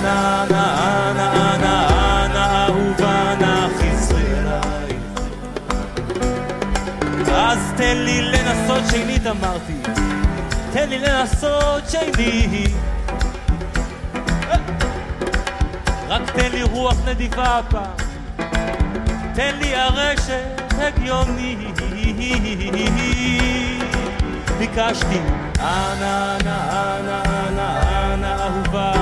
[0.00, 1.86] אנא, אנא, אנא, אנא,
[2.26, 4.96] אנא, אהובה, נא חזרי.
[7.34, 9.92] אז תן לי לנסות שנית, אמרתי.
[10.72, 12.70] תן לי לנסות שנית.
[16.08, 18.10] רק תן לי רוח נדיבה הפעם.
[19.34, 21.80] תן לי הרשת הגיונית.
[24.58, 25.20] ביקשתי,
[25.60, 26.56] אנא, אנא,
[27.00, 27.68] אנא,
[28.14, 28.92] אנא, אהובה,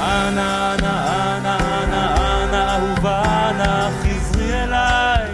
[0.00, 5.28] אנא, אנא, אנא, אנא, אנא, אהובה, נא חזרי אליי.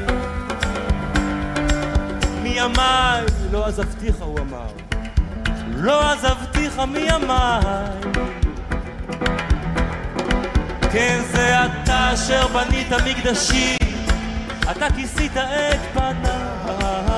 [2.42, 4.66] מימיי לא עזבתיך, הוא אמר.
[5.76, 7.60] לא עזבתיך מימיי.
[10.92, 13.76] כן, זה אתה אשר בנית מקדשי,
[14.70, 17.15] אתה כיסית את פניי.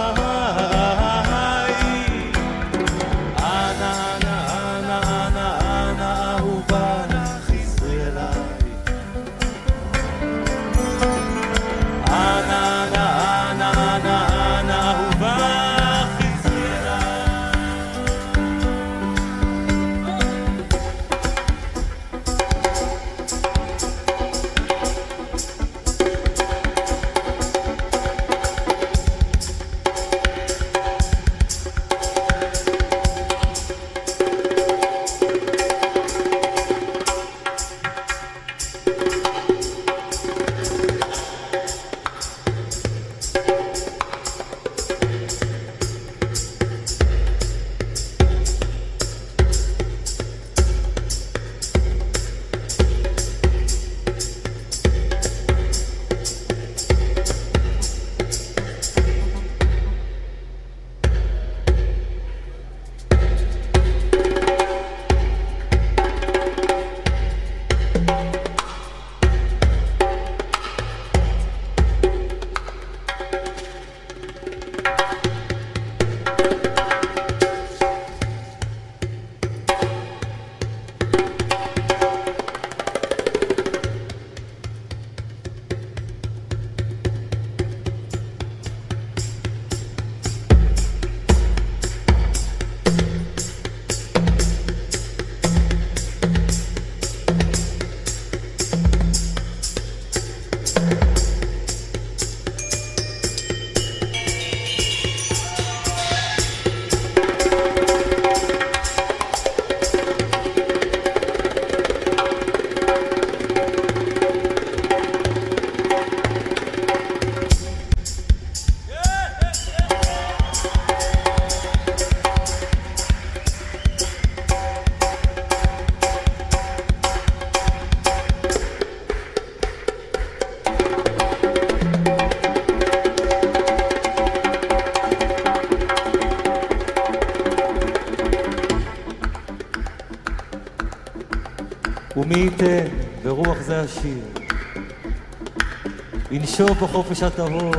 [146.61, 147.73] ינשוף בחופש הטהור.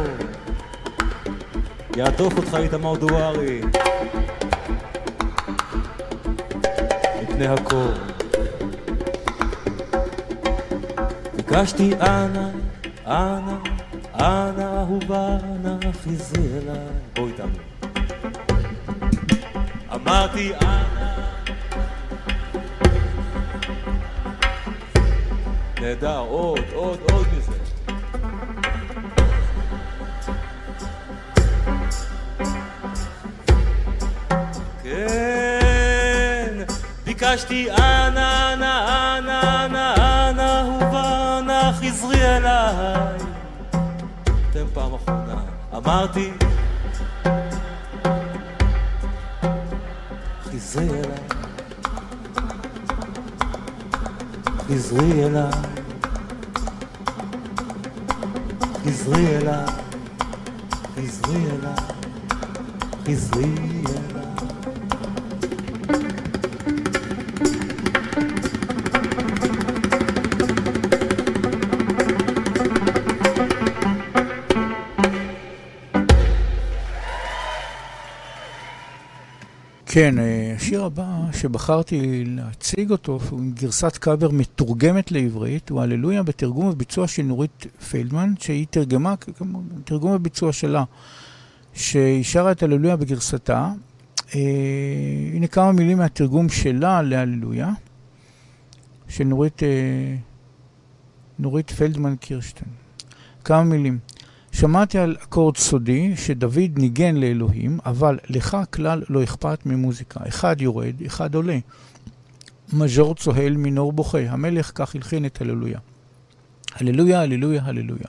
[1.97, 3.61] יעטוף אותך איתמר דוארי.
[7.21, 7.91] מפני הקור
[11.35, 12.49] ביקשתי אנא,
[13.07, 13.55] אנא,
[14.15, 16.77] אנא אהובה, אנא חזרי אליי
[17.15, 17.57] בוא איתנו
[19.95, 21.09] אמרתי אנא.
[25.81, 27.27] נהדר, עוד, עוד, עוד
[37.39, 39.93] ביקשתי אנא, אנא, אנא, אנא,
[40.29, 43.17] אנא, אהובה, אנא, חזרי אליי.
[44.49, 45.41] אתם פעם אחרונה.
[45.77, 46.31] אמרתי,
[50.43, 51.23] חזרי אליי.
[54.67, 55.78] חזרי אליי.
[79.99, 86.23] כן, אה, השיר הבא שבחרתי להציג אותו, הוא עם גרסת קאבר מתורגמת לעברית, הוא הללויה
[86.23, 89.15] בתרגום וביצוע של נורית פלדמן, שהיא תרגמה,
[89.83, 90.83] תרגום וביצוע שלה,
[91.73, 93.71] שהיא שרה את הללויה בגרסתה.
[94.35, 94.39] אה,
[95.33, 97.69] הנה כמה מילים מהתרגום שלה להללויה,
[99.07, 100.15] של נורית, אה,
[101.39, 102.71] נורית פלדמן קירשטיין.
[103.43, 103.99] כמה מילים.
[104.59, 110.19] שמעתי על אקורד סודי שדוד ניגן לאלוהים, אבל לך כלל לא אכפת ממוזיקה.
[110.27, 111.57] אחד יורד, אחד עולה.
[112.73, 114.19] מז'ור צוהל, מינור בוכה.
[114.29, 115.79] המלך כך הלחין את הללויה.
[116.75, 118.07] הללויה, הללויה, הללויה.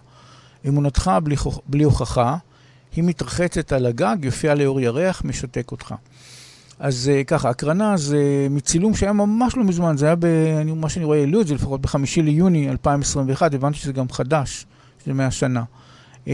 [0.68, 1.36] אמונתך בלי,
[1.66, 2.36] בלי הוכחה,
[2.96, 5.94] היא מתרחצת על הגג, יופיע לאור ירח, משתק אותך.
[6.78, 10.24] אז uh, ככה, הקרנה זה מצילום שהיה ממש לא מזמן, זה היה, ב,
[10.60, 14.66] אני, מה שאני רואה, העלו את זה לפחות בחמישי ליוני 2021, הבנתי שזה גם חדש,
[15.04, 15.62] שזה מהשנה.
[16.30, 16.32] Uh,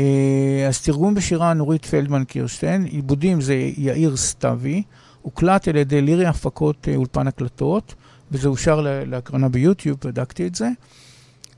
[0.68, 4.82] אז תרגום בשירה נורית פלדמן קירשטיין, עיבודים זה יאיר סתיוי,
[5.22, 7.94] הוקלט על ידי לירי הפקות uh, אולפן הקלטות,
[8.30, 10.68] וזה אושר להקרנה ביוטיוב, בדקתי את זה.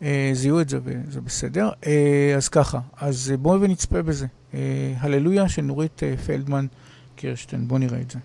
[0.00, 1.70] Uh, זיהו את זה וזה בסדר.
[2.36, 4.26] אז ככה, אז בואו ונצפה בזה.
[4.98, 6.66] הללויה של נורית פלדמן
[7.16, 8.18] קירשטיין, בואו נראה את זה.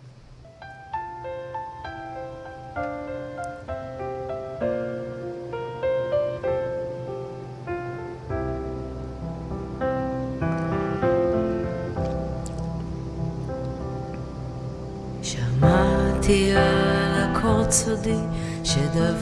[16.23, 18.19] שמעתי על אקורד סודי
[18.63, 19.15] שדוד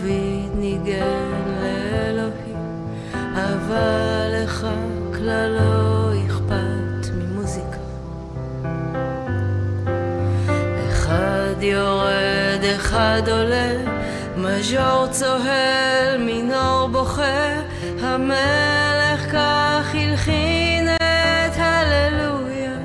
[0.56, 1.32] ניגן
[1.62, 2.88] לאלוהים,
[3.34, 4.68] אבל לך
[5.18, 7.78] כלל לא אכפת ממוזיקה.
[10.90, 13.72] אחד יורד, אחד עולה,
[14.38, 17.62] מז'ור צוהל, מינור בוכה,
[18.02, 22.78] המלך כך הלחין את הללויה.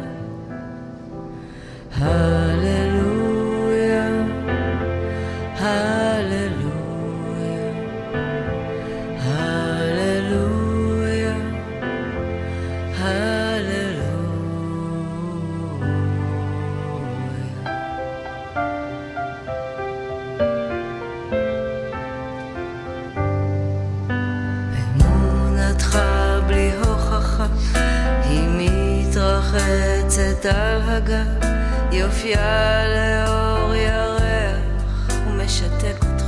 [30.96, 31.48] הגב,
[31.92, 36.24] יופייה לאור ירח ומשתק אותך.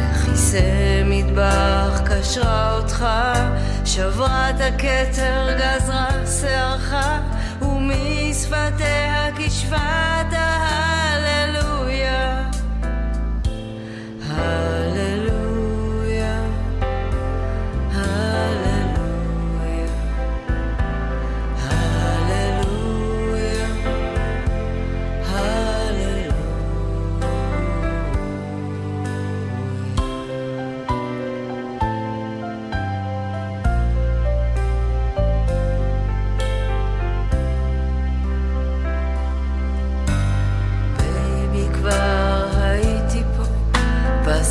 [0.00, 3.06] לכיסא מטבח קשרה אותך,
[3.84, 6.08] שברה את הכתר, גזרה
[6.40, 6.94] שערך,
[7.62, 10.32] ומשפתיה כשפת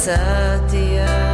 [0.06, 1.25] Satya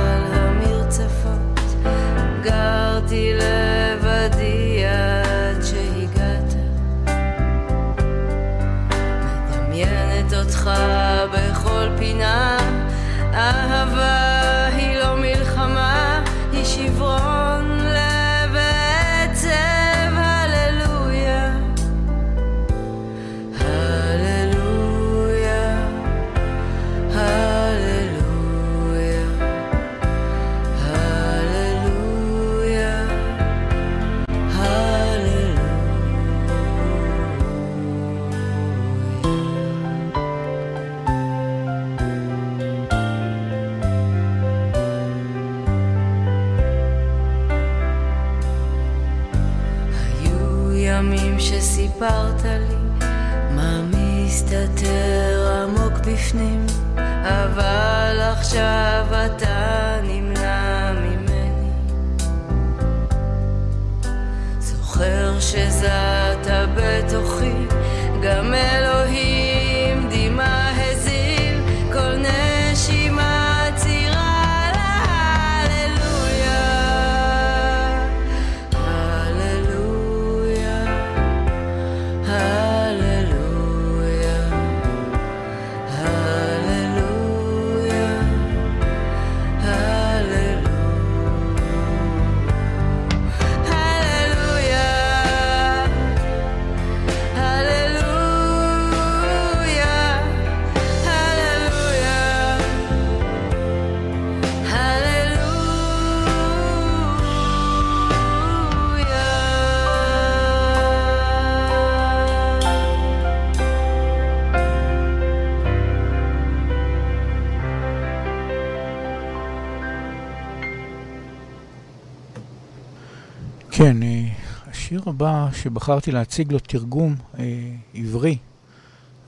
[125.21, 127.45] הבא שבחרתי להציג לו תרגום אה,
[127.93, 128.37] עברי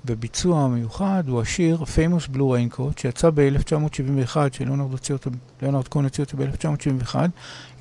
[0.06, 7.16] בביצוע מיוחד הוא השיר Famous Blue Raincoat שיצא ב-1971, שלאונרד כהן הוציא אותו ב-1971.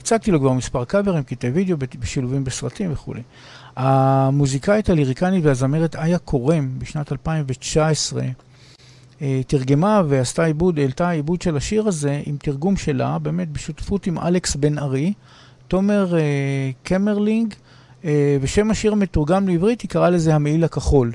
[0.00, 3.22] הצגתי לו כבר מספר קאברים, קטעי וידאו, בשילובים בסרטים וכולי.
[3.76, 8.22] המוזיקאית הליריקנית והזמרת איה קורם בשנת 2019
[9.22, 14.18] אה, תרגמה ועשתה עיבוד, העלתה עיבוד של השיר הזה עם תרגום שלה, באמת בשותפות עם
[14.18, 15.12] אלכס בן ארי.
[15.68, 17.54] תומר אה, קמרלינג,
[18.05, 21.12] אה, ושם השיר מתורגם לעברית, היא קראה לזה המעיל הכחול.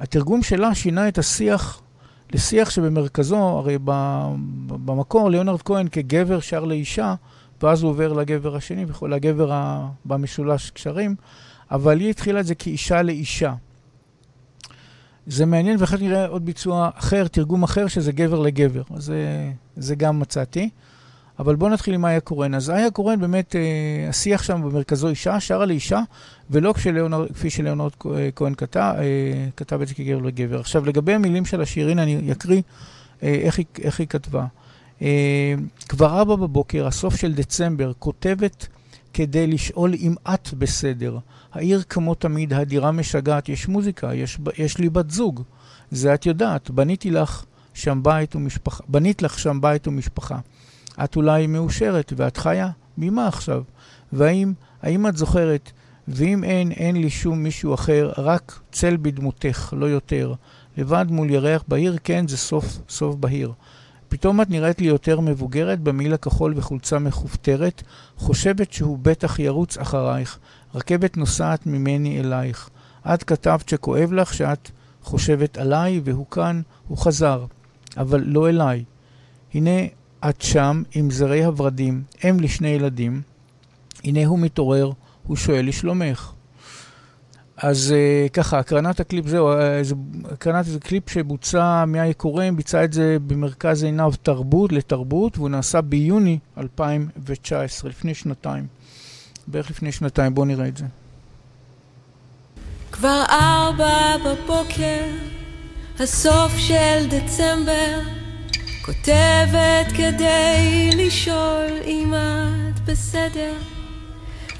[0.00, 1.82] התרגום שלה שינה את השיח
[2.32, 3.78] לשיח שבמרכזו, הרי
[4.66, 7.14] במקור ליאונרד כהן כגבר שר לאישה,
[7.62, 9.62] ואז הוא עובר לגבר השני, לגבר
[10.04, 11.14] במשולש קשרים,
[11.70, 13.54] אבל היא התחילה את זה כאישה לאישה.
[15.26, 18.82] זה מעניין, ואחר נראה עוד ביצוע אחר, תרגום אחר, שזה גבר לגבר.
[18.94, 20.70] אז זה, זה גם מצאתי.
[21.38, 22.54] אבל בואו נתחיל עם איה קורן.
[22.54, 26.00] אז איה קורן, באמת, אה, השיח שם במרכזו אישה, שרה לאישה,
[26.50, 27.90] ולא כשליאונרד, כפי שליאונרד
[28.34, 29.04] כהן כתב, אה,
[29.56, 30.60] כתב את זה כגבר לגבר.
[30.60, 32.62] עכשיו, לגבי המילים של השיר, הנה אני אקריא
[33.22, 34.46] אה, איך, היא, איך היא כתבה.
[35.02, 35.54] אה,
[35.88, 38.66] כבר ארבע בבוקר, הסוף של דצמבר, כותבת
[39.14, 41.18] כדי לשאול אם את בסדר.
[41.52, 45.42] העיר כמו תמיד, הדירה משגעת, יש מוזיקה, יש, יש לי בת זוג.
[45.90, 50.38] זה את יודעת, בניתי לך שם בית ומשפחה, בנית לך שם בית ומשפחה.
[51.04, 52.70] את אולי מאושרת, ואת חיה?
[52.98, 53.62] ממה עכשיו?
[54.12, 55.72] והאם, האם את זוכרת?
[56.08, 60.34] ואם אין, אין לי שום מישהו אחר, רק צל בדמותך, לא יותר.
[60.76, 63.52] לבד מול ירח בהיר, כן, זה סוף, סוף בהיר.
[64.08, 67.82] פתאום את נראית לי יותר מבוגרת, במעיל הכחול וחולצה מכופתרת,
[68.16, 70.38] חושבת שהוא בטח ירוץ אחרייך.
[70.74, 72.70] רכבת נוסעת ממני אלייך.
[73.14, 74.70] את כתבת שכואב לך, שאת
[75.02, 77.44] חושבת עליי, והוא כאן, הוא חזר,
[77.96, 78.84] אבל לא אליי.
[79.54, 79.80] הנה
[80.28, 83.22] את שם עם זרי הורדים, אם לשני ילדים.
[84.04, 84.90] הנה הוא מתעורר,
[85.26, 86.32] הוא שואל לשלומך.
[87.56, 89.94] אז uh, ככה, הקרנת הקליפ, זהו, uh, זה,
[90.24, 95.80] הקרנת זה קליפ שבוצע מאי קורן, ביצע את זה במרכז עיניו תרבות לתרבות, והוא נעשה
[95.80, 98.66] ביוני 2019, לפני שנתיים.
[99.46, 100.84] בערך לפני שנתיים, בואו נראה את זה.
[102.92, 105.04] כבר ארבע בבוקר,
[106.00, 108.17] הסוף של דצמבר,
[108.88, 113.52] כותבת כדי לשאול אם את בסדר.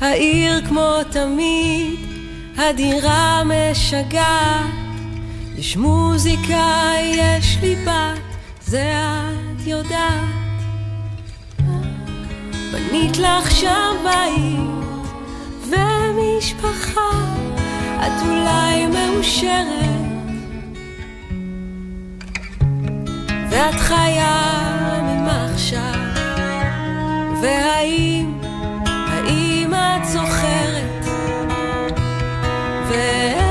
[0.00, 2.00] העיר כמו תמיד,
[2.56, 4.66] הדירה משגעת,
[5.56, 8.20] יש מוזיקה, יש לי בת,
[8.66, 10.24] זה את יודעת.
[12.72, 15.00] בנית לך שם בית
[15.68, 17.10] ומשפחה,
[17.96, 20.07] את אולי מאושרת,
[23.50, 24.68] ואת חיה
[25.02, 25.78] ממחשב,
[27.42, 28.38] והאם,
[28.86, 31.04] האם את זוכרת?
[32.88, 33.47] ואיך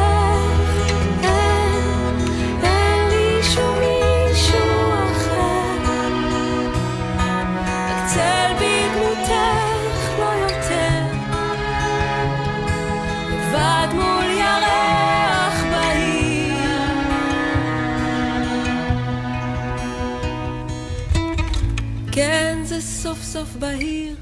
[23.38, 24.16] סוף בהיר.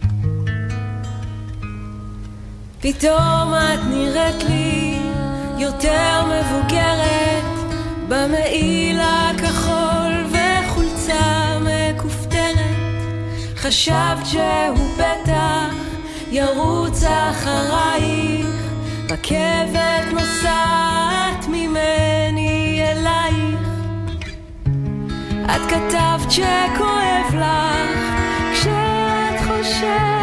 [2.81, 4.99] פתאום את נראית לי
[5.57, 7.43] יותר מבוגרת
[8.07, 13.01] במעיל הכחול וחולצה מכופתרת
[13.55, 15.73] חשבת שהוא בטח
[16.31, 18.47] ירוץ אחרייך
[19.09, 23.59] רכבת נוסעת ממני אלייך
[25.45, 28.14] את כתבת שכואב לך
[29.85, 30.14] share.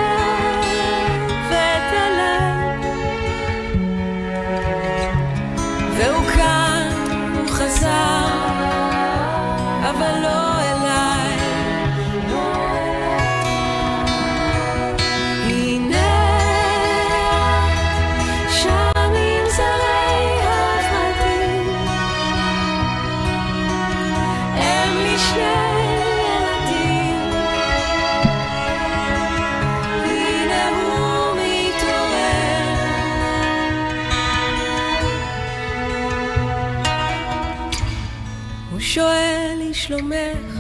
[39.93, 40.59] שלומך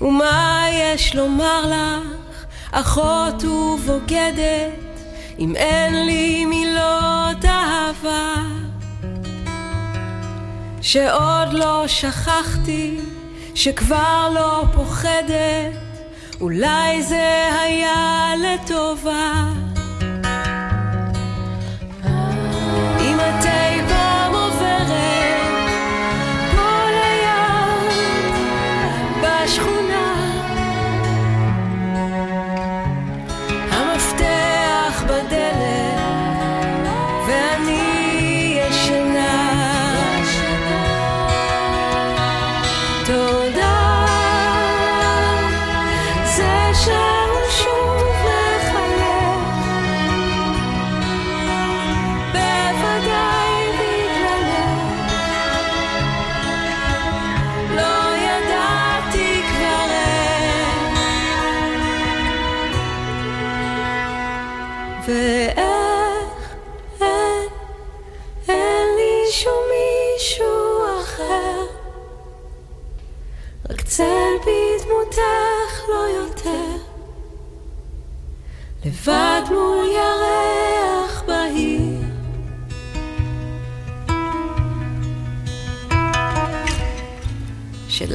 [0.00, 5.00] ומה יש לומר לך, אחות ובוגדת,
[5.38, 8.34] אם אין לי מילות אהבה?
[10.82, 12.98] שעוד לא שכחתי,
[13.54, 15.72] שכבר לא פוחדת,
[16.40, 19.65] אולי זה היה לטובה.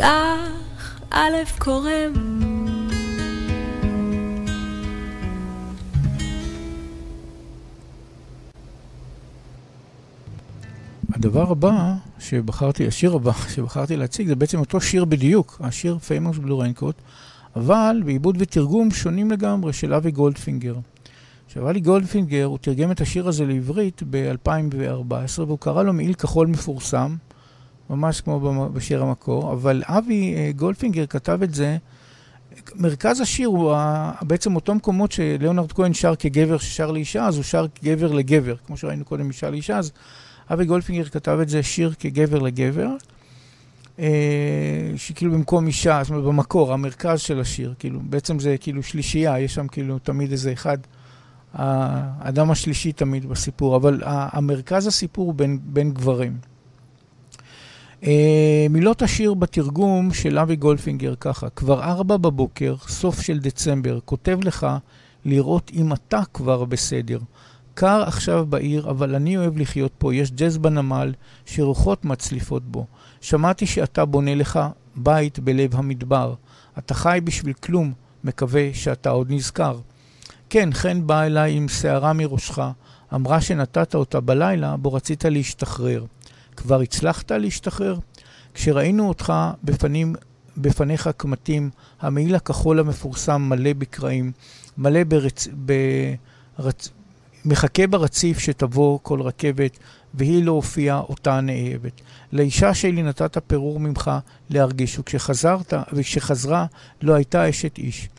[0.01, 2.13] שלך איה קורם
[11.13, 16.59] הדבר הבא שבחרתי, השיר הבא שבחרתי להציג זה בעצם אותו שיר בדיוק, השיר Famous Blue
[16.59, 16.95] Raincoat,
[17.55, 20.75] אבל בעיבוד ותרגום שונים לגמרי של אבי גולדפינגר.
[21.45, 26.47] עכשיו, אבי גולדפינגר, הוא תרגם את השיר הזה לעברית ב-2014, והוא קרא לו מעיל כחול
[26.47, 27.15] מפורסם,
[27.91, 31.77] ממש כמו בשיר המקור, אבל אבי אה, גולדפינגר כתב את זה,
[32.75, 33.73] מרכז השיר הוא
[34.21, 38.77] בעצם אותו מקומות שליאונרד כהן שר כגבר ששר לאישה, אז הוא שר כגבר לגבר, כמו
[38.77, 39.91] שראינו קודם אישה לאישה, אז
[40.53, 42.89] אבי גולדפינגר כתב את זה שיר כגבר לגבר,
[43.99, 49.39] אה, שכאילו במקום אישה, זאת אומרת במקור, המרכז של השיר, כאילו, בעצם זה כאילו שלישייה,
[49.39, 50.77] יש שם כאילו תמיד איזה אחד,
[51.53, 56.37] האדם השלישי תמיד בסיפור, אבל המרכז הסיפור הוא בין, בין גברים.
[58.03, 64.39] אה, מילות השיר בתרגום של אבי גולדפינגר ככה, כבר ארבע בבוקר, סוף של דצמבר, כותב
[64.43, 64.67] לך
[65.25, 67.19] לראות אם אתה כבר בסדר.
[67.73, 70.15] קר עכשיו בעיר, אבל אני אוהב לחיות פה.
[70.15, 71.13] יש ג'אז בנמל
[71.45, 72.85] שרוחות מצליפות בו.
[73.21, 74.59] שמעתי שאתה בונה לך
[74.95, 76.33] בית בלב המדבר.
[76.77, 77.93] אתה חי בשביל כלום,
[78.23, 79.79] מקווה שאתה עוד נזכר.
[80.49, 82.59] כן, חן באה אליי עם שערה מראשך,
[83.13, 86.05] אמרה שנתת אותה בלילה בו רצית להשתחרר.
[86.61, 87.97] כבר הצלחת להשתחרר?
[88.53, 89.33] כשראינו אותך
[89.63, 90.15] בפנים,
[90.57, 91.69] בפניך קמטים,
[92.01, 94.31] המעיל הכחול המפורסם מלא בקרעים,
[94.77, 95.47] מלא ברצ...
[96.57, 96.89] ברצ...
[97.45, 99.77] מחכה ברציף שתבוא כל רכבת,
[100.13, 102.01] והיא לא הופיעה אותה נאהבת.
[102.31, 104.11] לאישה שלי נתת פירור ממך
[104.49, 106.65] להרגיש, וכשחזרת, וכשחזרה
[107.01, 108.09] לא הייתה אשת איש.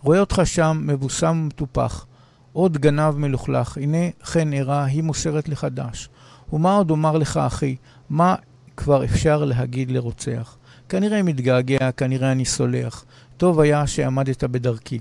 [0.00, 2.06] רואה אותך שם מבוסם ומטופח,
[2.52, 6.08] עוד גנב מלוכלך, הנה חן ערה, היא מוסרת לך דש.
[6.52, 7.76] ומה עוד אומר לך, אחי?
[8.10, 8.34] מה
[8.76, 10.56] כבר אפשר להגיד לרוצח?
[10.88, 13.04] כנראה מתגעגע, כנראה אני סולח.
[13.36, 14.98] טוב היה שעמדת בדרכי.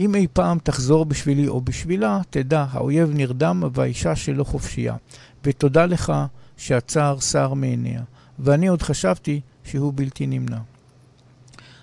[0.00, 4.96] אם אי פעם תחזור בשבילי או בשבילה, תדע, האויב נרדם והאישה שלו חופשייה.
[5.44, 6.12] ותודה לך
[6.56, 8.02] שהצער סר מעיניה.
[8.38, 10.58] ואני עוד חשבתי שהוא בלתי נמנע.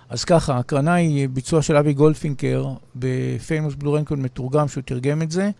[0.08, 2.66] אז ככה, ההקרנה היא ביצוע של אבי גולדפינגר
[2.96, 5.50] ב Famous Blue Raincoat מתורגם, שהוא תרגם את זה,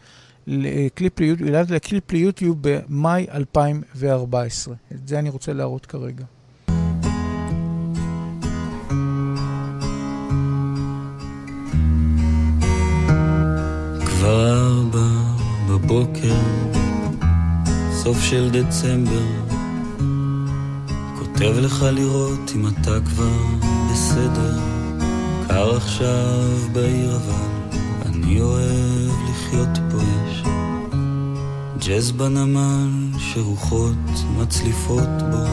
[0.50, 4.74] לקליפ ליוטיוב, לקליפ ליוטיוב במאי 2014.
[4.94, 6.24] את זה אני רוצה להראות כרגע.
[14.04, 14.82] כבר
[15.68, 16.34] בבוקר,
[17.92, 19.26] סוף של דצמבר,
[21.18, 23.36] כותב לך לראות אם אתה כבר
[23.92, 24.58] בסדר.
[25.50, 27.50] קר עכשיו בעיר אבל
[28.06, 30.29] אני אוהב לחיות פה יש
[31.86, 33.96] ג'אז בנמל שרוחות
[34.38, 35.46] מצליפות בו.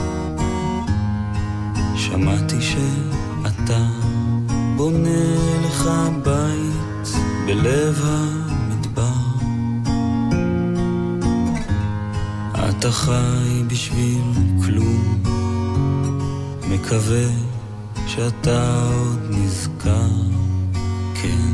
[1.95, 3.87] שמעתי שאתה
[4.75, 5.89] בונה לך
[6.23, 9.27] בית בלב המדבר.
[12.69, 14.21] אתה חי בשביל
[14.65, 15.23] כלום.
[16.69, 17.27] מקווה
[18.07, 20.09] שאתה עוד נזכר,
[21.13, 21.53] כן,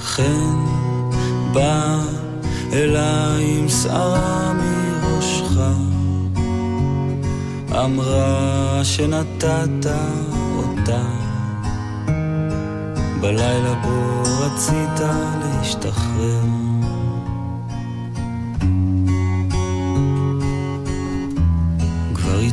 [0.00, 0.64] חן
[1.52, 2.25] בא
[2.72, 5.60] אליי עם שערה מראשך,
[7.84, 9.86] אמרה שנתת
[10.56, 11.02] אותה,
[13.20, 15.00] בלילה בו רצית
[15.40, 16.56] להשתחרר.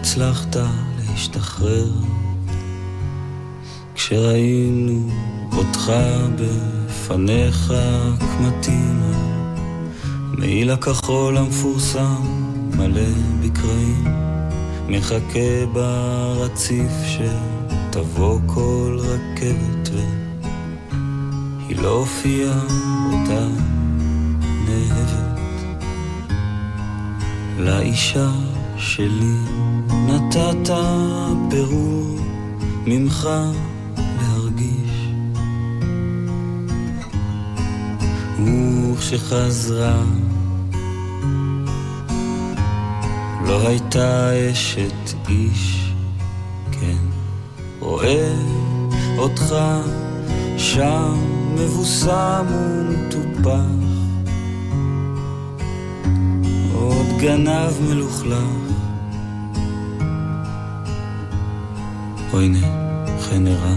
[0.04, 0.56] הצלחת
[1.00, 1.92] להשתחרר.
[3.96, 5.10] כשראינו
[5.58, 5.94] אותך
[6.36, 7.74] בפניך
[8.20, 9.13] קמטים,
[10.44, 12.24] מעיל הכחול המפורסם?
[12.78, 13.02] מלא
[13.42, 14.04] בקרעים,
[14.88, 22.62] מחכה ברציף שתבוא כל רכבת והיא לא הופיעה
[23.06, 23.48] אותה
[24.66, 25.40] נאהבת.
[27.60, 28.30] לאישה
[28.78, 29.38] שלי
[29.92, 30.74] נתת
[31.50, 32.20] פירור
[32.86, 33.30] ממך
[39.14, 40.04] וכשחזרה
[43.48, 45.94] לא הייתה אשת איש,
[46.72, 46.98] כן,
[47.80, 48.34] רואה
[49.18, 49.56] אותך
[50.58, 51.18] שם
[51.56, 53.60] מבוסם ומטופח,
[56.74, 58.74] עוד גנב מלוכלך.
[62.34, 62.68] או הנה,
[63.22, 63.76] חן הראה.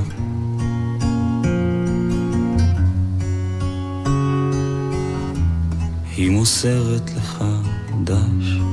[6.17, 7.45] היא מוסרת לך
[8.05, 8.66] דש.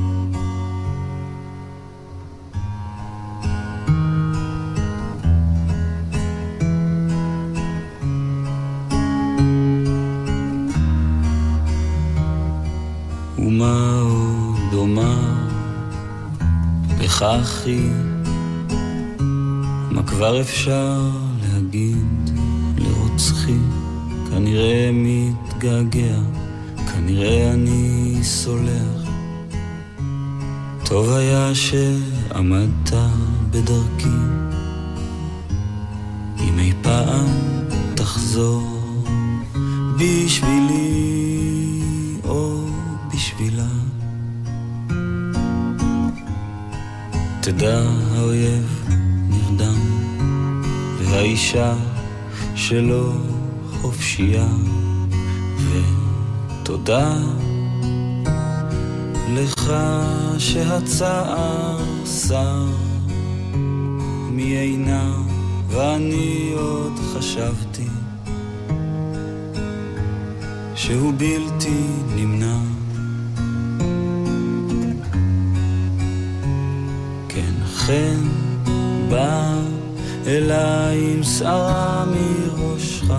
[17.63, 17.89] אחי,
[19.91, 21.09] מה כבר אפשר
[21.41, 22.29] להגיד?
[22.77, 23.57] לרוצחי,
[24.29, 26.19] כנראה מתגעגע.
[26.93, 29.09] כנראה אני סולח.
[30.85, 32.93] טוב היה שעמדת
[33.49, 34.17] בדרכי,
[36.39, 37.27] אם אי פעם
[37.95, 38.63] תחזור
[39.97, 40.82] בשבילי
[51.53, 51.75] והאישה
[52.55, 53.11] שלו
[53.81, 54.47] חופשייה.
[56.63, 57.17] תודה
[59.33, 59.73] לך
[60.37, 62.65] שהצער שר
[64.31, 65.13] מעינה
[65.67, 67.87] ואני עוד חשבתי
[70.75, 72.57] שהוא בלתי נמנע
[77.29, 78.27] כן חן
[79.09, 79.53] בא
[80.27, 83.11] אליי עם שערה מראשך.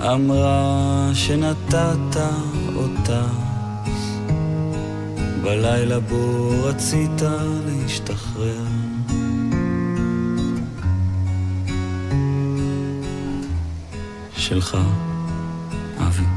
[0.00, 2.16] אמרה שנתת
[2.76, 3.26] אותה.
[5.42, 7.22] בלילה בו רצית
[7.66, 8.64] להשתחרר.
[14.36, 14.76] שלך,
[15.98, 16.35] אבי.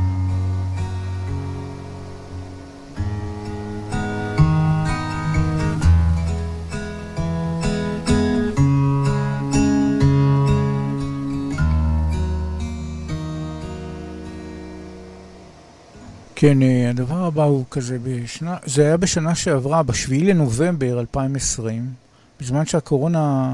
[16.41, 21.93] כן, אה, הדבר הבא הוא כזה בשנה, זה היה בשנה שעברה, ב-7 לנובמבר 2020,
[22.41, 23.51] בזמן שהקורונה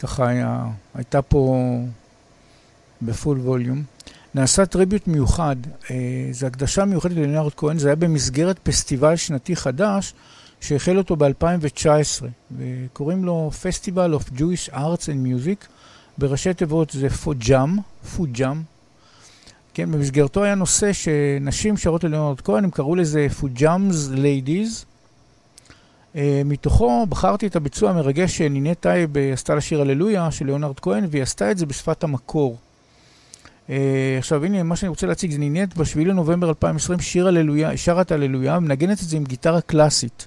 [0.00, 0.64] ככה היה,
[0.94, 1.58] הייתה פה
[3.02, 3.82] בפול ווליום.
[4.34, 5.56] נעשה טריביוט מיוחד,
[5.90, 5.96] אה,
[6.32, 10.14] זו הקדשה מיוחדת ללינארד כהן, זה היה במסגרת פסטיבל שנתי חדש
[10.60, 12.24] שהחל אותו ב-2019,
[12.58, 15.66] וקוראים לו Festival of Jewish Arts and Music,
[16.18, 17.76] בראשי תיבות זה פוג'אם,
[18.16, 18.62] פוג'אמס,
[19.78, 24.84] כן, במסגרתו היה נושא שנשים שרות לליאונרד כהן, הם קראו לזה פוג'אמס Ladies.
[26.14, 31.22] אה, מתוכו בחרתי את הביצוע המרגש שנינת טייב עשתה לשיר הללויה של ליאונרד כהן, והיא
[31.22, 32.58] עשתה את זה בשפת המקור.
[33.70, 33.76] אה,
[34.18, 38.60] עכשיו הנה מה שאני רוצה להציג, זה נינת ב-7 לנובמבר 2020, שיר הללויה, שרת הללויה,
[38.60, 40.26] מנגנת את זה עם גיטרה קלאסית.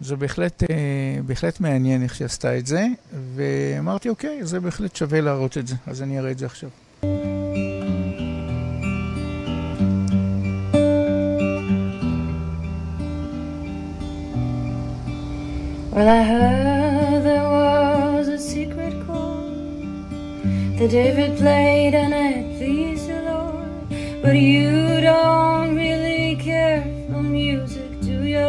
[0.00, 0.76] זה בהחלט, אה,
[1.26, 2.86] בהחלט מעניין איך שעשתה את זה,
[3.34, 6.70] ואמרתי, אוקיי, זה בהחלט שווה להראות את זה, אז אני אראה את זה עכשיו.
[15.98, 23.20] Well, I heard there was a secret chord that David played and it pleased the
[23.22, 24.22] Lord.
[24.22, 28.48] But you don't really care for music, do you?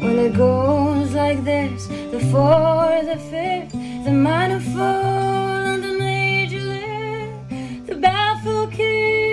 [0.00, 3.72] Well, it goes like this the fourth, the fifth,
[4.06, 9.27] the minor fall, and the major lift, the baffled king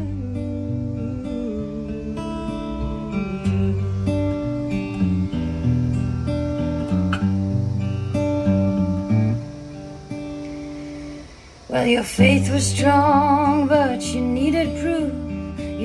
[11.68, 15.19] Well, your faith was strong, but you needed proof.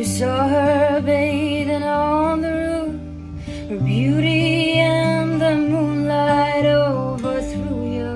[0.04, 3.70] You saw her bathing on the roof.
[3.70, 8.14] Her beauty and the moonlight overthrew you.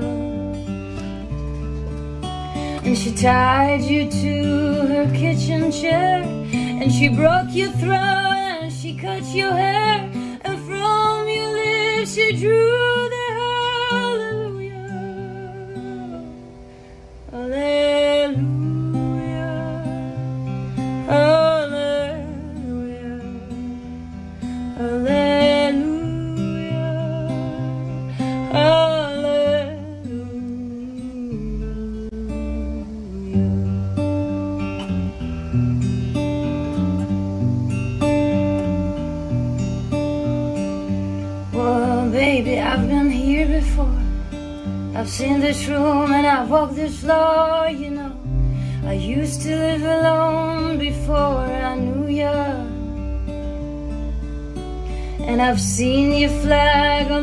[2.84, 6.24] And she tied you to her kitchen chair.
[6.53, 10.11] And she broke your throat and she cut your hair.
[10.45, 12.97] And from your lips she drew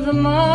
[0.05, 0.54] the morning.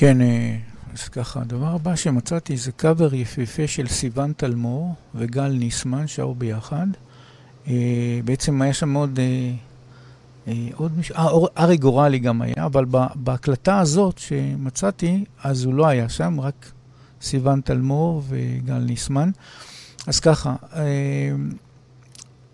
[0.00, 0.56] כן, אה,
[0.94, 6.86] אז ככה, הדבר הבא שמצאתי זה קאבר יפהפה של סיון תלמור וגל ניסמן, שרו ביחד.
[7.68, 9.18] אה, בעצם היה שם עוד,
[10.48, 12.84] אה, עוד מישהו, אה, ארי גורלי גם היה, אבל
[13.14, 16.72] בהקלטה הזאת שמצאתי, אז הוא לא היה שם, רק
[17.22, 19.30] סיון תלמור וגל ניסמן.
[20.06, 20.56] אז ככה,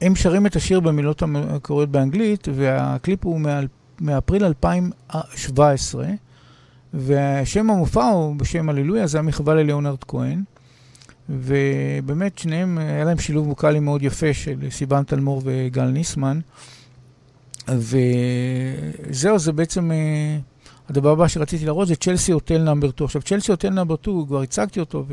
[0.01, 3.41] הם שרים את השיר במילות המקוריות באנגלית, והקליפ הוא
[4.01, 6.07] מאפריל 2017.
[6.97, 10.43] והשם המופע הוא בשם הללויה, זה המחווה לליאונרד כהן.
[11.29, 16.41] ובאמת שניהם, היה להם שילוב ווקאלי מאוד יפה של סיון תלמור וגל ניסן.
[17.69, 20.39] וזהו, זה בעצם, אה,
[20.89, 23.05] הדבר הבא שרציתי להראות זה Chelsea Hotel Number 2.
[23.05, 25.05] עכשיו, Chelsea Hotel Number 2, כבר הצגתי אותו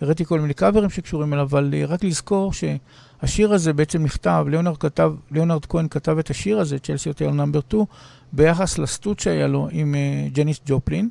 [0.00, 4.76] והראיתי כל מיני קאברים שקשורים אליו, אבל אה, רק לזכור שהשיר הזה בעצם נכתב, ליאונרד,
[4.76, 7.84] כתב, ליאונרד כהן כתב את השיר הזה, Chelsea Hotel Number 2,
[8.32, 11.08] ביחס לסטוט שהיה לו עם uh, ג'ניס ג'ופלין,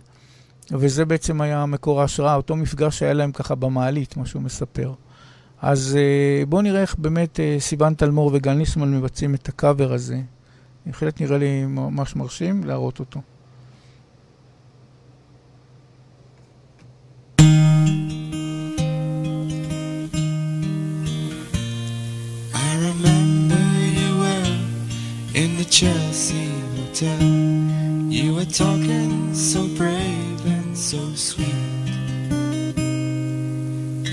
[0.72, 4.94] וזה בעצם היה מקור ההשראה, אותו מפגש שהיה להם ככה במעלית, מה שהוא מספר.
[5.62, 10.22] אז uh, בואו נראה איך באמת uh, סיוון תלמור וגל ניסמן מבצעים את הקאבר הזה.
[10.86, 13.22] בהחלט נראה לי ממש מרשים להראות אותו.
[25.80, 26.57] Chelsea
[27.00, 31.46] You were talking so brave and so sweet,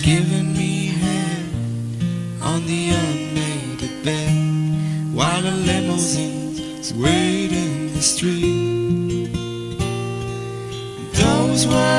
[0.03, 9.33] giving me hand on the unmade bed while the limousines wait in the street.
[11.15, 11.94] Those were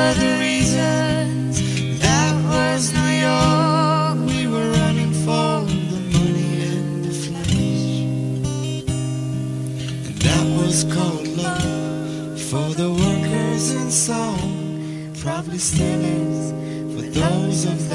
[15.58, 17.85] for those of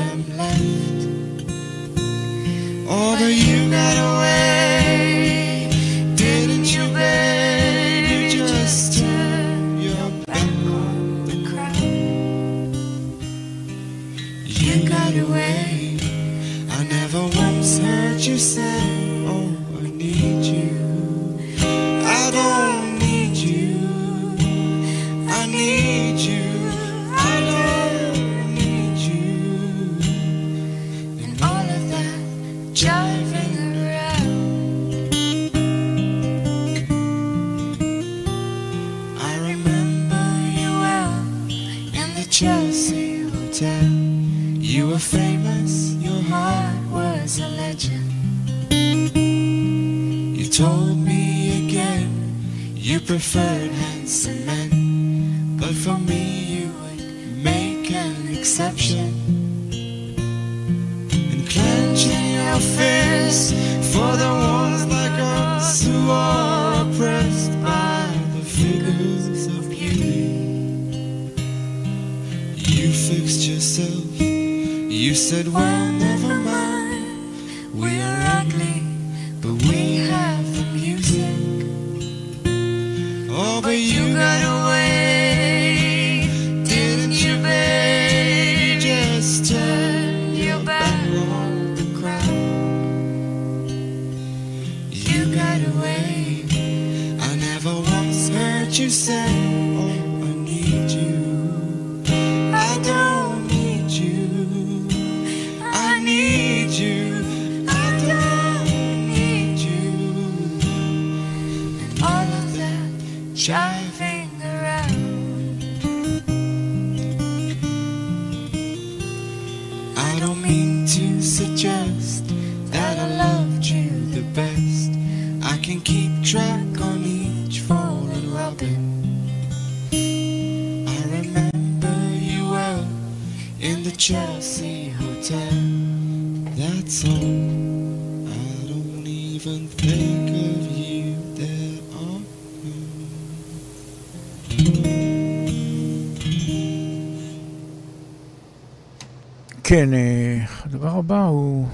[149.71, 151.67] כן, אה, הדבר הבא הוא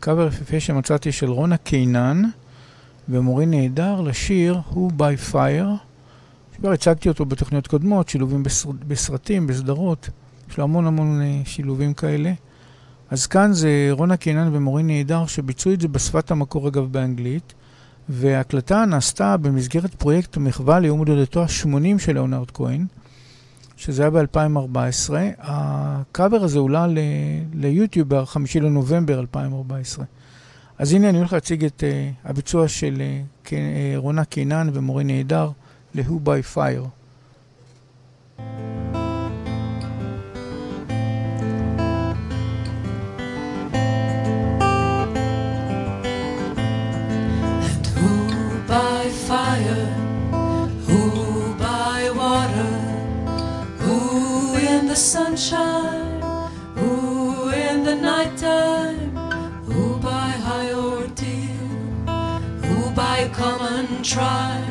[0.00, 2.22] קאבר יפהפה שמצאתי של רונה קינן
[3.08, 5.68] ומורי נהדר לשיר הוא by fire.
[6.56, 8.70] כבר הצגתי אותו בתוכניות קודמות, שילובים בסר...
[8.88, 10.08] בסרטים, בסדרות.
[10.50, 12.32] יש לו המון המון אה, שילובים כאלה.
[13.10, 17.54] אז כאן זה רונה קינן ומורי נהדר שביצעו את זה בשפת המקור אגב באנגלית.
[18.08, 22.86] וההקלטה נעשתה במסגרת פרויקט מחווה ליום הולדתו ה-80 של ליאונרד כהן,
[23.80, 25.12] שזה היה ב-2014.
[25.38, 26.86] הקאבר הזה עולה
[27.54, 30.04] ליוטיוב ב-5 לנובמבר 2014.
[30.78, 33.02] אז הנה אני הולך להציג את uh, הביצוע של
[33.46, 33.50] uh,
[33.96, 35.50] רונה קינן ומורי נהדר
[35.94, 36.88] ל-Who by Fire.
[55.48, 59.16] Who in the nighttime,
[59.64, 61.66] who by high ordeal,
[62.62, 64.62] who by common trial,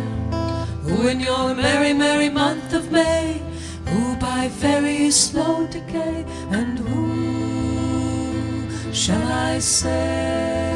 [0.83, 3.41] who in your merry, merry month of May,
[3.87, 10.69] who by very slow decay, and who shall I say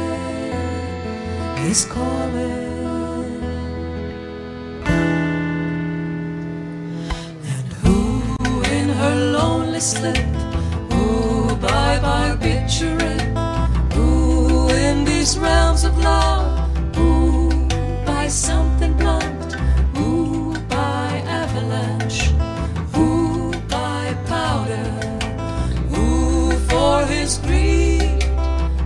[1.70, 2.73] is calling?
[9.74, 10.16] Lonely slip,
[10.92, 17.50] who by barbiturate, who in these realms of love, who
[18.06, 19.54] by something blunt,
[19.96, 22.30] who by avalanche,
[22.94, 24.90] who by powder,
[25.90, 28.22] who for his greed,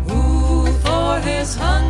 [0.09, 1.88] who for his hunger,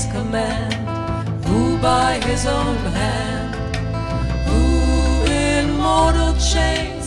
[0.00, 0.74] his command,
[1.46, 3.54] who by his own hand
[4.48, 6.99] who in mortal chains,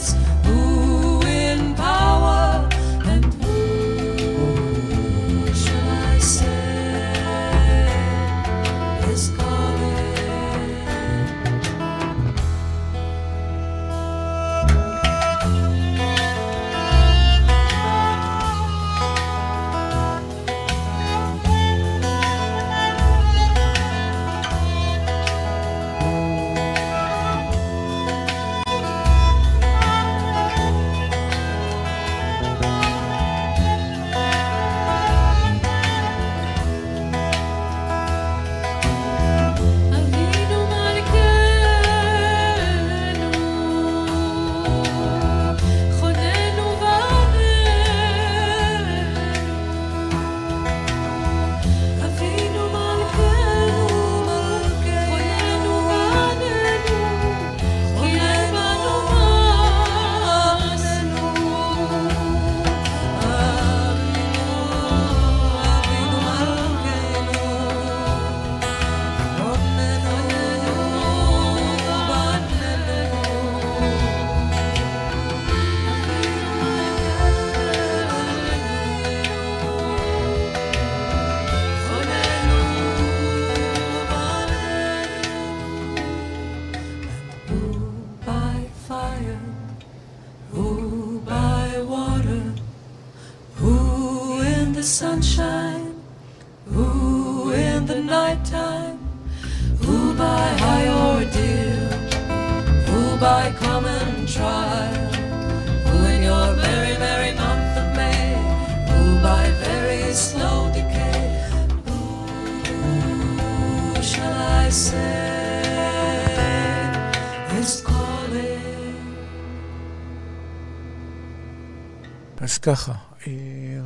[122.64, 122.92] ככה,
[123.28, 123.34] אה,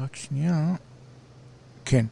[0.04, 0.76] רק שנייה.
[1.86, 2.06] כן.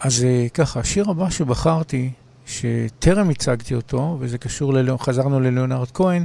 [0.00, 2.10] אז אה, ככה, השיר הבא שבחרתי,
[2.46, 6.24] שטרם הצגתי אותו, וזה קשור, ללא, חזרנו לליאונרד כהן,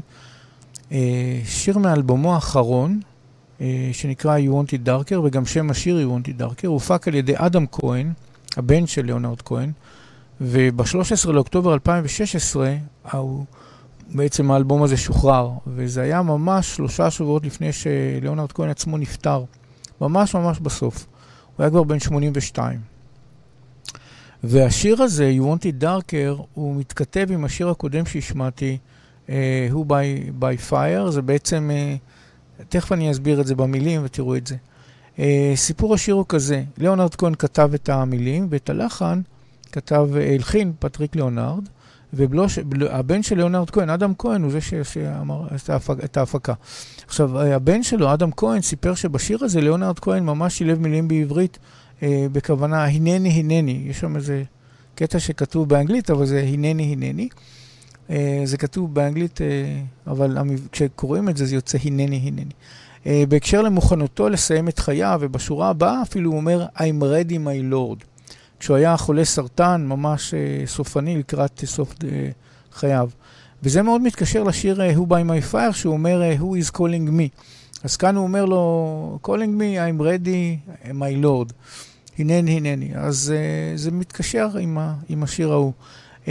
[0.91, 2.99] אה, שיר מאלבומו האחרון,
[3.91, 7.33] שנקרא You Want It Darker, וגם שם השיר You Want It Darker, הופק על ידי
[7.35, 8.13] אדם כהן,
[8.57, 9.71] הבן של ליאונרד כהן,
[10.41, 12.75] וב-13 לאוקטובר 2016,
[13.11, 13.45] הוא,
[14.09, 19.43] בעצם האלבום הזה שוחרר, וזה היה ממש שלושה שבועות לפני שליאונרד כהן עצמו נפטר,
[20.07, 21.05] ממש ממש בסוף.
[21.55, 22.79] הוא היה כבר בן 82.
[24.43, 28.77] והשיר הזה, You Want It Darker, הוא מתכתב עם השיר הקודם שהשמעתי,
[29.27, 29.29] uh,
[29.71, 31.71] Who by, by Fire, זה בעצם,
[32.59, 34.55] uh, תכף אני אסביר את זה במילים ותראו את זה.
[35.17, 35.19] Uh,
[35.55, 39.21] סיפור השיר הוא כזה, ליאונרד כהן כתב את המילים ואת הלחן
[39.71, 41.69] כתב, הלחין פטריק ליאונרד,
[42.13, 45.47] והבן של ליאונרד כהן, אדם כהן, הוא זה שאמר
[46.05, 46.53] את ההפקה.
[47.07, 51.59] עכשיו, הבן שלו, אדם כהן, סיפר שבשיר הזה ליאונרד כהן ממש שילב מילים בעברית
[52.03, 53.83] אה, בכוונה הנני הנני.
[53.85, 54.43] יש שם איזה
[54.95, 57.29] קטע שכתוב באנגלית, אבל זה הנני הנני.
[58.09, 59.47] אה, זה כתוב באנגלית, אה,
[60.07, 60.37] אבל
[60.71, 62.51] כשקוראים את זה, זה יוצא הנני הנני.
[63.05, 68.12] אה, בהקשר למוכנותו לסיים את חייו, ובשורה הבאה אפילו הוא אומר, I'm ready my lord.
[68.63, 72.29] כשהוא היה חולה סרטן, ממש אה, סופני לקראת סוף אה,
[72.71, 73.09] חייו.
[73.63, 77.43] וזה מאוד מתקשר לשיר אה, Who by my fire, שהוא אומר Who is calling me.
[77.83, 81.53] אז כאן הוא אומר לו, calling me, I'm ready, my lord.
[82.19, 82.91] הנני, הנני.
[82.95, 85.73] אז uh, זה מתקשר עם, ה, עם השיר ההוא.
[86.25, 86.27] Uh,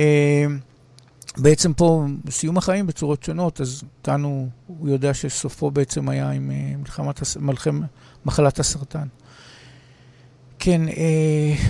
[1.36, 6.50] בעצם פה, סיום החיים בצורות שונות, אז כאן הוא, הוא יודע שסופו בעצם היה עם
[6.50, 7.80] uh, מלחמת, מלחם,
[8.24, 9.06] מחלת הסרטן.
[10.61, 10.93] כן, uh,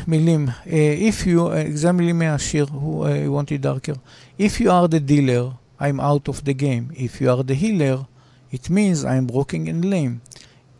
[0.07, 0.47] מילים.
[0.47, 3.95] Uh, if you, uh, זה המילים מהשיר, הוא uh, wanted darker.
[4.39, 6.91] If you are the dealer, I'm out of the game.
[6.95, 8.05] If you are the healer,
[8.51, 10.21] it means I'm broken and lame.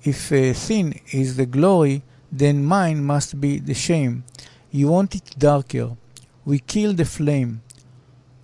[0.04, 4.24] If uh, thin is the glory, then mine must be the shame.
[4.72, 5.90] You want it darker.
[6.46, 7.62] We kill the flame.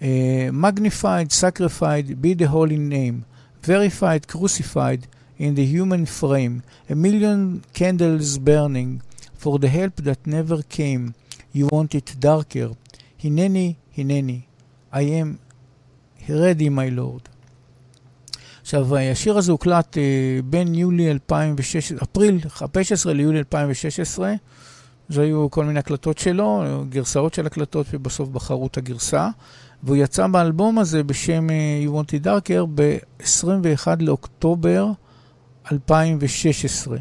[0.02, 3.26] Uh, magnified, sacrificed, be the holy name.
[3.62, 6.64] Verified, crucified in the human frame.
[6.90, 9.02] A million candles burning
[9.43, 11.15] For the help that never came.
[11.53, 12.71] You want it darker.
[13.23, 14.39] Hineni, hineni.
[14.93, 15.39] I am
[16.29, 17.29] ready, my Lord.
[18.63, 20.01] עכשיו, השיר הזה הוקלט uh,
[20.45, 24.35] בין יולי 2016, אפריל, 15 ליולי 2016.
[25.09, 29.29] זה היו כל מיני הקלטות שלו, גרסאות של הקלטות, ובסוף בחרו את הגרסה.
[29.83, 34.87] והוא יצא באלבום הזה בשם uh, You Want It Darker ב-21 לאוקטובר
[35.73, 36.99] 2016.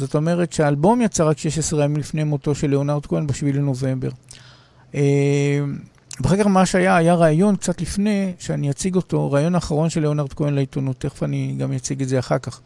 [0.00, 4.08] זאת אומרת שהאלבום יצא רק 16 ימים לפני מותו של ליאונרד כהן ב-7 לנובמבר.
[4.92, 4.96] Uh,
[6.20, 10.32] ואחר כך מה שהיה, היה ראיון קצת לפני, שאני אציג אותו, ראיון האחרון של ליאונרד
[10.32, 12.60] כהן לעיתונות, תכף אני גם אציג את זה אחר כך.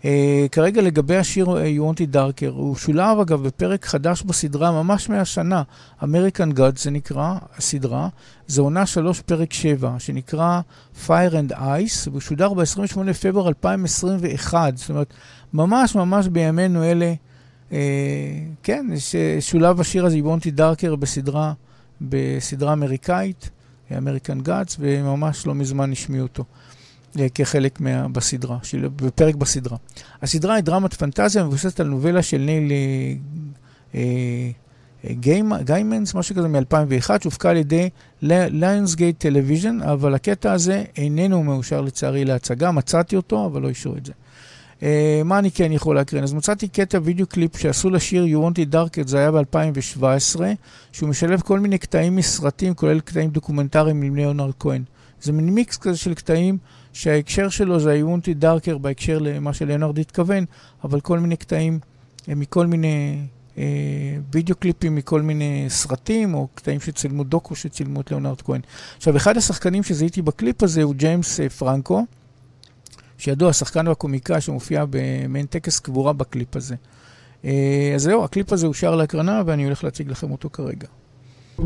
[0.00, 0.04] Uh,
[0.52, 5.08] כרגע לגבי השיר uh, You Want It Darker, הוא שולב אגב בפרק חדש בסדרה ממש
[5.08, 5.62] מהשנה,
[6.02, 8.08] American God זה נקרא, הסדרה,
[8.46, 10.60] זה עונה 3 פרק 7, שנקרא
[11.06, 15.14] Fire and Ice, והוא שודר ב-28 פברואר 2021, זאת אומרת,
[15.54, 17.14] ממש ממש בימינו אלה,
[17.70, 17.74] uh,
[18.62, 21.52] כן, ששולב השיר הזה It Darker בסדרה,
[22.00, 23.50] בסדרה אמריקאית,
[23.90, 26.44] American Gods, וממש לא מזמן השמיעו אותו.
[27.34, 29.76] כחלק מה, בסדרה, של, בפרק בסדרה.
[30.22, 34.00] הסדרה היא דרמת פנטזיה מבוססת על נובלה של ניל אה,
[35.04, 35.12] אה,
[35.64, 37.88] גיימנס, משהו כזה מ-2001, שהופקה על ידי
[38.22, 44.06] Lionsgate Television, אבל הקטע הזה איננו מאושר לצערי להצגה, מצאתי אותו, אבל לא אישרו את
[44.06, 44.12] זה.
[44.80, 44.82] אה,
[45.24, 46.22] מה אני כן יכול להקרין?
[46.22, 50.40] אז מצאתי קטע וידאו קליפ שעשו לשיר You Want It Darker, זה היה ב-2017,
[50.92, 54.82] שהוא משלב כל מיני קטעים מסרטים, כולל קטעים דוקומנטריים עם ליאונרד כהן.
[55.22, 56.58] זה מין מיקס כזה של קטעים
[56.92, 60.44] שההקשר שלו זה ה You Want It Darker בהקשר למה שלאונרד התכוון,
[60.84, 61.78] אבל כל מיני קטעים
[62.28, 63.18] אה, מכל מיני
[63.58, 63.64] אה,
[64.32, 68.60] וידאו קליפים מכל מיני סרטים, או קטעים שצילמו דוקו שצילמו את ליאונרד כהן.
[68.96, 72.06] עכשיו, אחד השחקנים שזיהיתי בקליפ הזה הוא ג'יימס פרנקו,
[73.20, 76.74] שידוע, השחקן והקומיקאי שמופיע במעין טקס קבורה בקליפ הזה.
[77.44, 80.86] אה, אז זהו, הקליפ הזה אושר להקרנה ואני הולך להציג לכם אותו כרגע.
[81.58, 81.62] If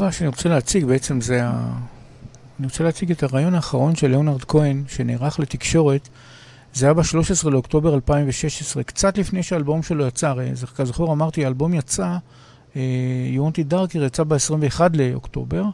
[0.00, 1.72] הבא שאני רוצה להציג בעצם זה ה...
[2.58, 6.08] אני רוצה להציג את הרעיון האחרון של ליאונרד כהן, שנערך לתקשורת.
[6.74, 10.28] זה היה ב-13 לאוקטובר 2016, קצת לפני שהאלבום שלו יצא.
[10.28, 12.16] הרי כזכור, אמרתי, האלבום יצא,
[12.76, 12.82] אה,
[13.36, 15.64] You Want It Darker יצא ב-21 לאוקטובר,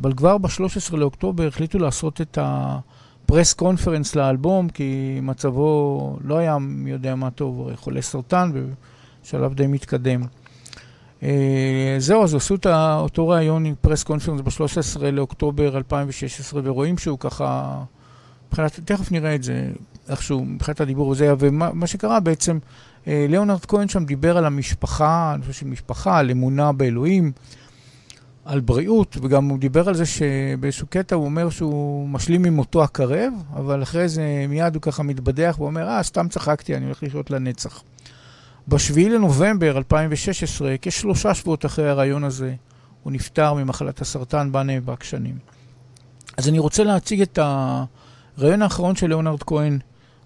[0.00, 6.90] אבל כבר ב-13 לאוקטובר החליטו לעשות את הפרס קונפרנס לאלבום, כי מצבו לא היה מי
[6.90, 8.52] יודע מה טוב, חולה סרטן
[9.24, 10.22] בשלב די מתקדם.
[11.22, 17.18] אה, זהו, אז עשו את אותו ראיון עם פרס קונפרנס ב-13 לאוקטובר 2016, ורואים שהוא
[17.18, 17.78] ככה,
[18.48, 19.70] מבחינת, תכף נראה את זה,
[20.08, 22.58] איכשהו, מבחינת הדיבור וזה, ומה מה שקרה בעצם,
[23.06, 27.32] אה, ליאונרד כהן שם דיבר על המשפחה, אני חושב שמשפחה, על אמונה באלוהים,
[28.44, 32.84] על בריאות, וגם הוא דיבר על זה שבאיזשהו קטע הוא אומר שהוא משלים עם מותו
[32.84, 37.30] הקרב, אבל אחרי זה מיד הוא ככה מתבדח ואומר, אה, סתם צחקתי, אני הולך לחיות
[37.30, 37.82] לנצח.
[38.68, 42.54] ב-7 לנובמבר 2016, כשלושה שבועות אחרי הרעיון הזה,
[43.02, 45.38] הוא נפטר ממחלת הסרטן, בה נאבק שנים.
[46.36, 47.38] אז אני רוצה להציג את
[48.38, 49.78] הרעיון האחרון של ליאונרד כהן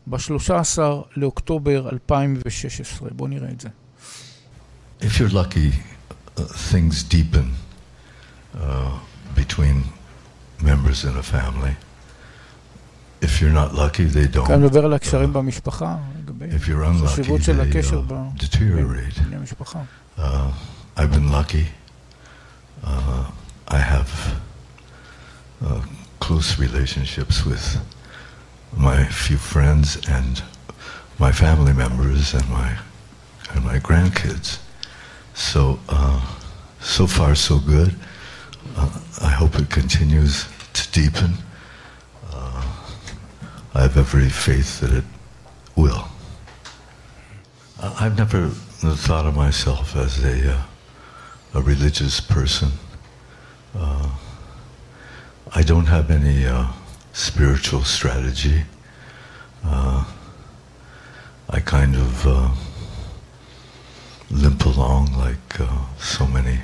[0.06, 0.78] ב-13
[1.16, 3.08] לאוקטובר 2016.
[3.12, 3.68] בואו נראה את זה.
[5.00, 5.72] If you're lucky,
[6.36, 6.40] uh,
[6.72, 7.46] things deepen
[8.54, 8.60] uh,
[9.34, 9.76] between
[10.62, 11.74] members in a family.
[13.20, 14.46] If you're not lucky, they don't.
[14.46, 18.43] כאן מדבר על הקשרים במשפחה, לגבי If you're unlucky, החשיבות של they הקשר uh, ב-
[18.43, 19.21] deteriorate.
[19.23, 19.81] בני המשפחה.
[20.17, 20.21] Uh,
[20.97, 21.65] I've been lucky.
[22.83, 23.25] Uh,
[23.67, 24.09] I have
[25.63, 25.81] uh,
[26.19, 27.65] close relationships with
[28.75, 30.41] my few friends and
[31.19, 32.69] my family members and my
[33.53, 34.49] and my grandkids.
[35.49, 35.61] So
[35.97, 36.19] uh,
[36.97, 37.91] so far so good.
[38.77, 38.89] Uh,
[39.29, 40.33] I hope it continues
[40.77, 41.31] to deepen.
[42.33, 42.63] Uh,
[43.77, 45.07] I have every faith that it
[45.83, 46.03] will.
[47.78, 50.62] I've never thought of myself as a uh,
[51.52, 52.70] a religious person.
[53.74, 54.10] Uh,
[55.52, 56.68] I don't have any uh,
[57.12, 58.64] spiritual strategy.
[59.62, 60.04] Uh,
[61.50, 62.50] I kind of uh,
[64.30, 66.60] limp along like uh, so many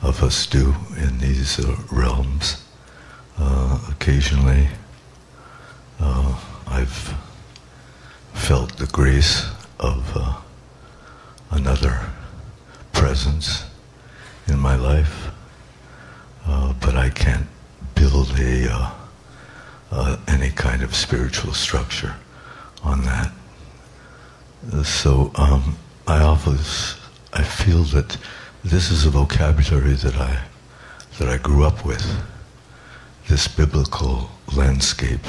[0.00, 1.60] of us do in these
[1.92, 2.62] realms.
[3.90, 4.68] Occasionally,
[6.00, 7.14] I've
[8.32, 9.46] felt the grace
[9.78, 10.40] of uh,
[11.50, 12.00] another
[12.92, 13.64] presence
[14.48, 15.28] in my life,
[16.46, 17.46] uh, but I can't
[17.94, 18.90] build a uh,
[19.90, 22.14] uh, any kind of spiritual structure
[22.82, 23.32] on that.
[24.84, 25.76] So um,
[26.06, 26.96] I always
[27.32, 28.16] I feel that
[28.64, 30.44] this is a vocabulary that I
[31.18, 32.04] that I grew up with.
[33.28, 35.26] This biblical landscape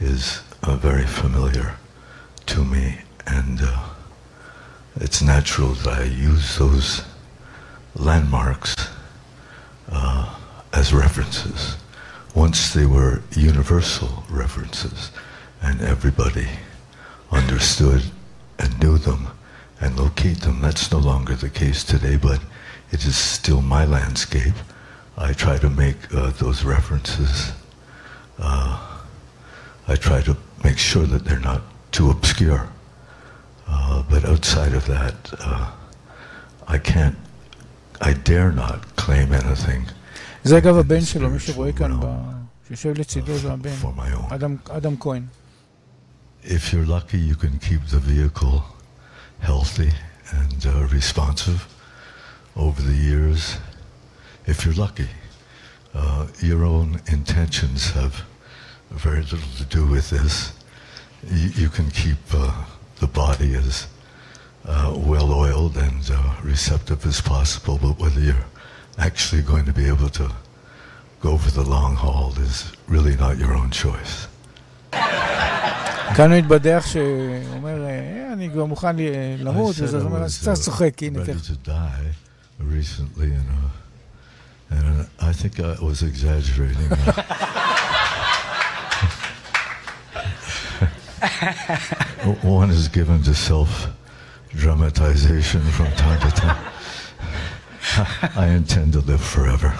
[0.00, 1.76] is uh, very familiar
[2.46, 2.98] to me,
[3.28, 3.88] and uh,
[4.96, 7.02] it's natural that I use those
[7.94, 8.74] landmarks
[9.90, 10.34] uh,
[10.72, 11.76] as references.
[12.34, 15.10] Once they were universal references,
[15.60, 16.48] and everybody
[17.30, 18.02] understood
[18.58, 19.28] and knew them
[19.80, 20.60] and locate them.
[20.60, 22.40] That's no longer the case today, but
[22.90, 24.54] it is still my landscape.
[25.16, 27.52] I try to make uh, those references.
[28.38, 29.00] Uh,
[29.86, 32.68] I try to make sure that they're not too obscure.
[33.97, 35.71] Uh, but outside of that, uh,
[36.67, 37.17] I can't,
[38.01, 39.81] I dare not claim anything.
[40.43, 42.05] זה אגב הבן שלו, מי שרואה כאן, ב-
[42.67, 43.69] שיושב לצידו זה הבן,
[44.29, 45.23] אדם- אדם כהן.
[46.43, 48.61] If you're lucky, you can keep the vehicle
[49.39, 49.91] healthy
[50.31, 51.59] and uh, responsive
[52.57, 53.57] over the years.
[54.45, 55.09] If you're lucky,
[55.95, 58.13] uh, your own intentions have
[59.07, 60.35] very little to do with this.
[61.39, 62.51] You, you can keep uh,
[62.99, 63.87] the body as
[64.65, 68.45] uh, well oiled and uh, receptive as possible, but whether you're
[69.07, 70.27] actually going to be able to
[71.27, 74.27] go for the long haul is really not your own choice.
[76.15, 77.03] כאן הוא התבדח שהוא
[77.53, 79.01] אומר, "אה, אני כבר מוכן ל-
[79.47, 81.47] למות, I said וזה I אומר, was, אז קצת uh, צוחק, הנה, ready תכף.
[81.47, 86.89] to die recently, and, uh, and I think I was exaggerating.
[92.42, 93.88] One is given to self
[94.54, 96.64] dramatization from time to time.
[98.42, 99.72] I intend to live forever.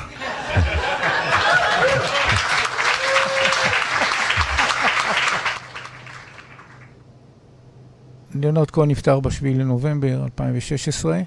[8.34, 11.20] ליאונרד כהן נפטר ב-7 לנובמבר 2016,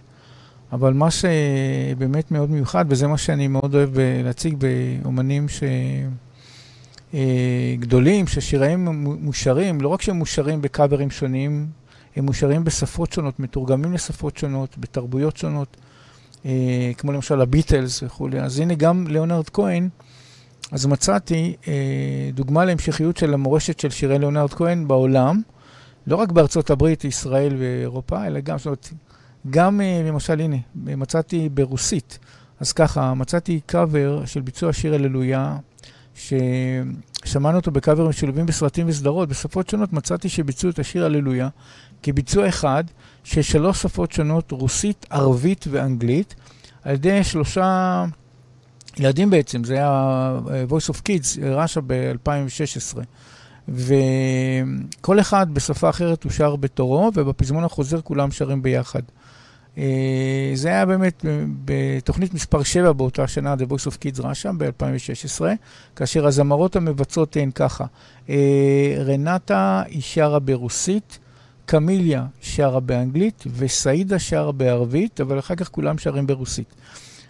[0.71, 3.89] אבל מה שבאמת מאוד מיוחד, וזה מה שאני מאוד אוהב
[4.23, 5.63] להציג באומנים ש...
[7.13, 11.67] אה, גדולים, ששיריהם מו- מושרים, לא רק שהם מושרים בקאברים שונים,
[12.15, 15.77] הם מושרים בשפות שונות, מתורגמים לשפות שונות, בתרבויות שונות,
[16.45, 18.39] אה, כמו למשל הביטלס וכולי.
[18.39, 19.89] אז הנה גם ליאונרד כהן,
[20.71, 21.73] אז מצאתי אה,
[22.33, 25.41] דוגמה להמשכיות של המורשת של שירי ליאונרד כהן בעולם,
[26.07, 28.89] לא רק בארצות הברית, ישראל ואירופה, אלא גם, זאת אומרת,
[29.49, 32.19] גם למשל, הנה, מצאתי ברוסית.
[32.59, 35.57] אז ככה, מצאתי קאבר של ביצוע שיר הללויה,
[36.15, 41.49] ששמענו אותו בקאברים משולבים בסרטים וסדרות, בשפות שונות מצאתי שביצעו את השיר הללויה
[42.03, 42.83] כביצוע אחד
[43.23, 46.35] של שלוש שפות שונות, רוסית, ערבית ואנגלית,
[46.83, 48.05] על ידי שלושה
[48.97, 49.89] ילדים בעצם, זה היה
[50.49, 52.97] אה, Voice of Kids, ראשה ב-2016.
[53.67, 59.01] וכל אחד בשפה אחרת הוא שר בתורו, ובפזמון החוזר כולם שרים ביחד.
[59.77, 64.57] אה, זה היה באמת אה, בתוכנית מספר 7 באותה שנה, The Voice of Kids רש"ם,
[64.57, 65.41] ב-2016,
[65.95, 67.85] כאשר הזמרות המבצעות הן ככה,
[68.29, 71.19] אה, רנטה היא שרה ברוסית,
[71.65, 76.75] קמיליה שרה באנגלית, וסעידה שרה בערבית, אבל אחר כך כולם שרים ברוסית.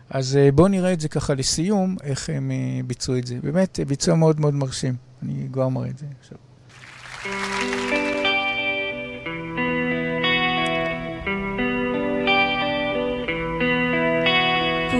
[0.09, 2.51] אז בואו נראה את זה ככה לסיום, איך הם
[2.87, 3.35] ביצעו את זה.
[3.43, 4.95] באמת, ביצוע מאוד מאוד מרשים.
[5.23, 6.37] אני כבר מראה את זה עכשיו.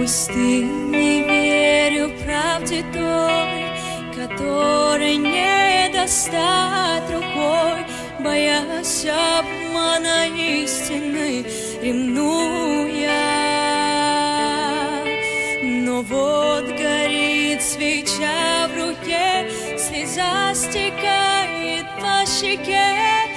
[0.02, 3.70] Пусти, не верю правде той,
[4.16, 7.86] Которой не достать рукой,
[8.18, 11.44] Боясь обмана истины,
[11.80, 13.12] ревнуя.
[15.62, 19.48] Но вот горит свеча в руке,
[19.78, 23.31] Слеза стекает по щеке,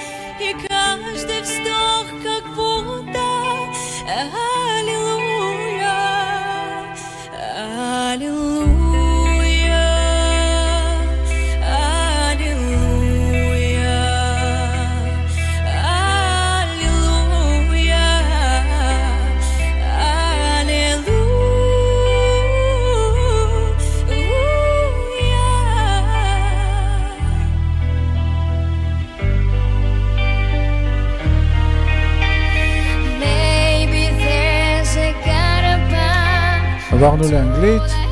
[37.06, 38.05] Warnolin Glit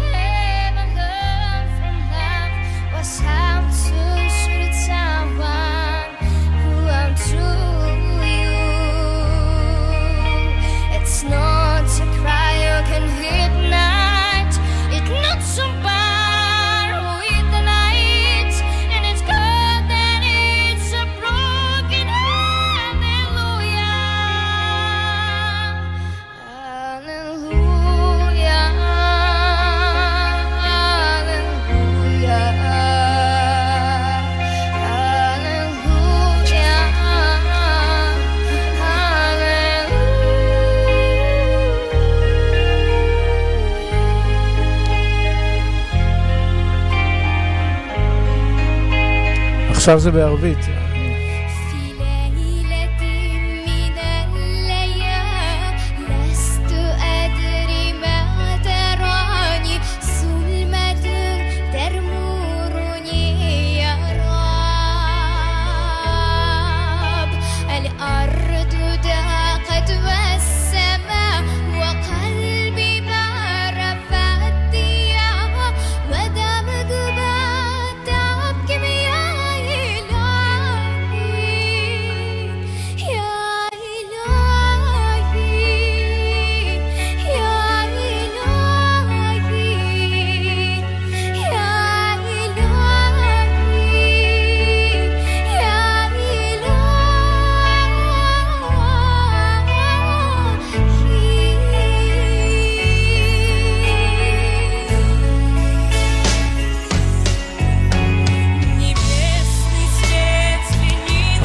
[49.84, 50.58] עכשיו זה בערבית.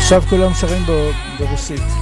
[0.09, 0.83] עכשיו כולם שרים
[1.39, 1.98] ברוסית.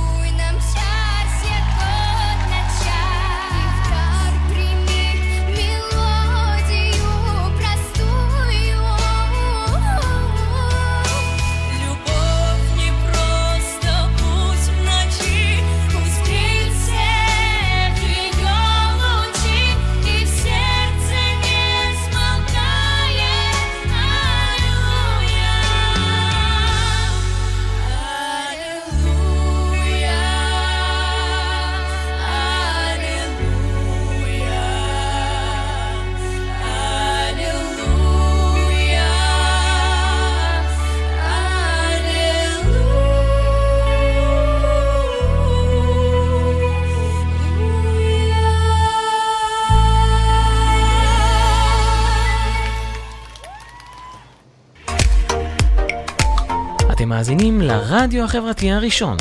[57.67, 59.17] לרדיו החברתי הראשון.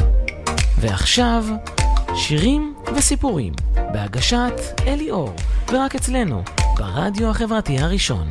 [0.80, 1.44] ועכשיו,
[2.16, 4.52] שירים וסיפורים, בהגשת
[4.86, 5.34] אלי אור,
[5.72, 6.42] ורק אצלנו,
[6.76, 8.28] ברדיו החברתי הראשון.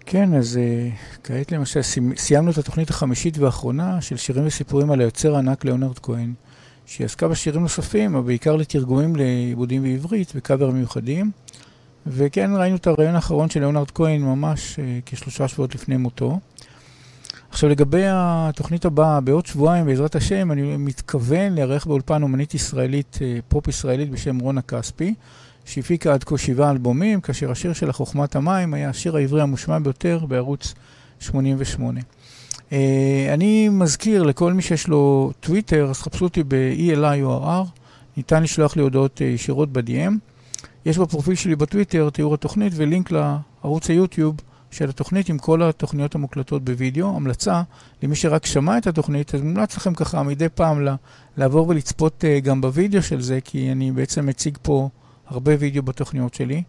[0.00, 5.00] כן, אז uh, כעת למשל סיימ- סיימנו את התוכנית החמישית והאחרונה של שירים וסיפורים על
[5.00, 6.32] היוצר הענק ליאונרד כהן,
[6.86, 11.30] שהיא עסקה בשירים נוספים, אבל בעיקר לתרגומים לעיבודים בעברית וקאבר מיוחדים.
[12.06, 16.38] וכן, ראינו את הרעיון האחרון של ליאונרד כהן ממש uh, כשלושה שבועות לפני מותו.
[17.52, 23.38] עכשיו לגבי התוכנית הבאה, בעוד שבועיים בעזרת השם, אני מתכוון לארח באולפן אומנית ישראלית, אה,
[23.48, 25.14] פופ ישראלית בשם רונה כספי,
[25.64, 30.18] שהפיקה עד כה שבעה אלבומים, כאשר השיר שלה, חוכמת המים, היה השיר העברי המושמע ביותר
[30.28, 30.74] בערוץ
[31.20, 32.00] 88.
[32.72, 37.68] אה, אני מזכיר לכל מי שיש לו טוויטר, אז חפשו אותי ב-ELI או RR,
[38.16, 40.31] ניתן לשלוח לי הודעות אה, ישירות ב-DM.
[40.86, 44.36] יש בפרופיל שלי בטוויטר תיאור התוכנית ולינק לערוץ היוטיוב
[44.70, 47.16] של התוכנית עם כל התוכניות המוקלטות בווידאו.
[47.16, 47.62] המלצה
[48.02, 50.86] למי שרק שמע את התוכנית, אז מומלץ לכם ככה מדי פעם
[51.36, 54.88] לעבור ולצפות אה, גם בווידאו של זה, כי אני בעצם מציג פה
[55.26, 56.62] הרבה וידאו בתוכניות שלי.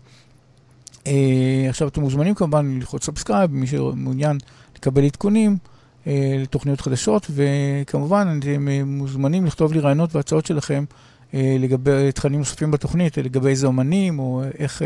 [1.08, 4.38] אה, עכשיו אתם מוזמנים כמובן ללחוץ subscribe, מי שמעוניין
[4.76, 5.58] לקבל עדכונים
[6.08, 10.84] אה, לתוכניות חדשות, וכמובן אתם מוזמנים לכתוב לי רעיונות והצעות שלכם
[11.34, 14.82] לגבי תכנים נוספים בתוכנית, לגבי איזה אומנים, או איך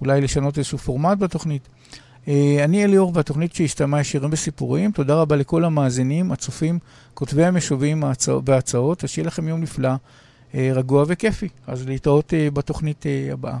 [0.00, 1.68] אולי לשנות איזשהו פורמט בתוכנית.
[2.64, 4.92] אני אליאור והתוכנית שהשתמעה שירים וסיפורים.
[4.92, 6.78] תודה רבה לכל המאזינים, הצופים,
[7.14, 8.02] כותבי המשובים
[8.46, 9.04] וההצעות.
[9.04, 9.90] אז שיהיה לכם יום נפלא,
[10.54, 11.48] רגוע וכיפי.
[11.66, 13.58] אז להתראות בתוכנית הבאה.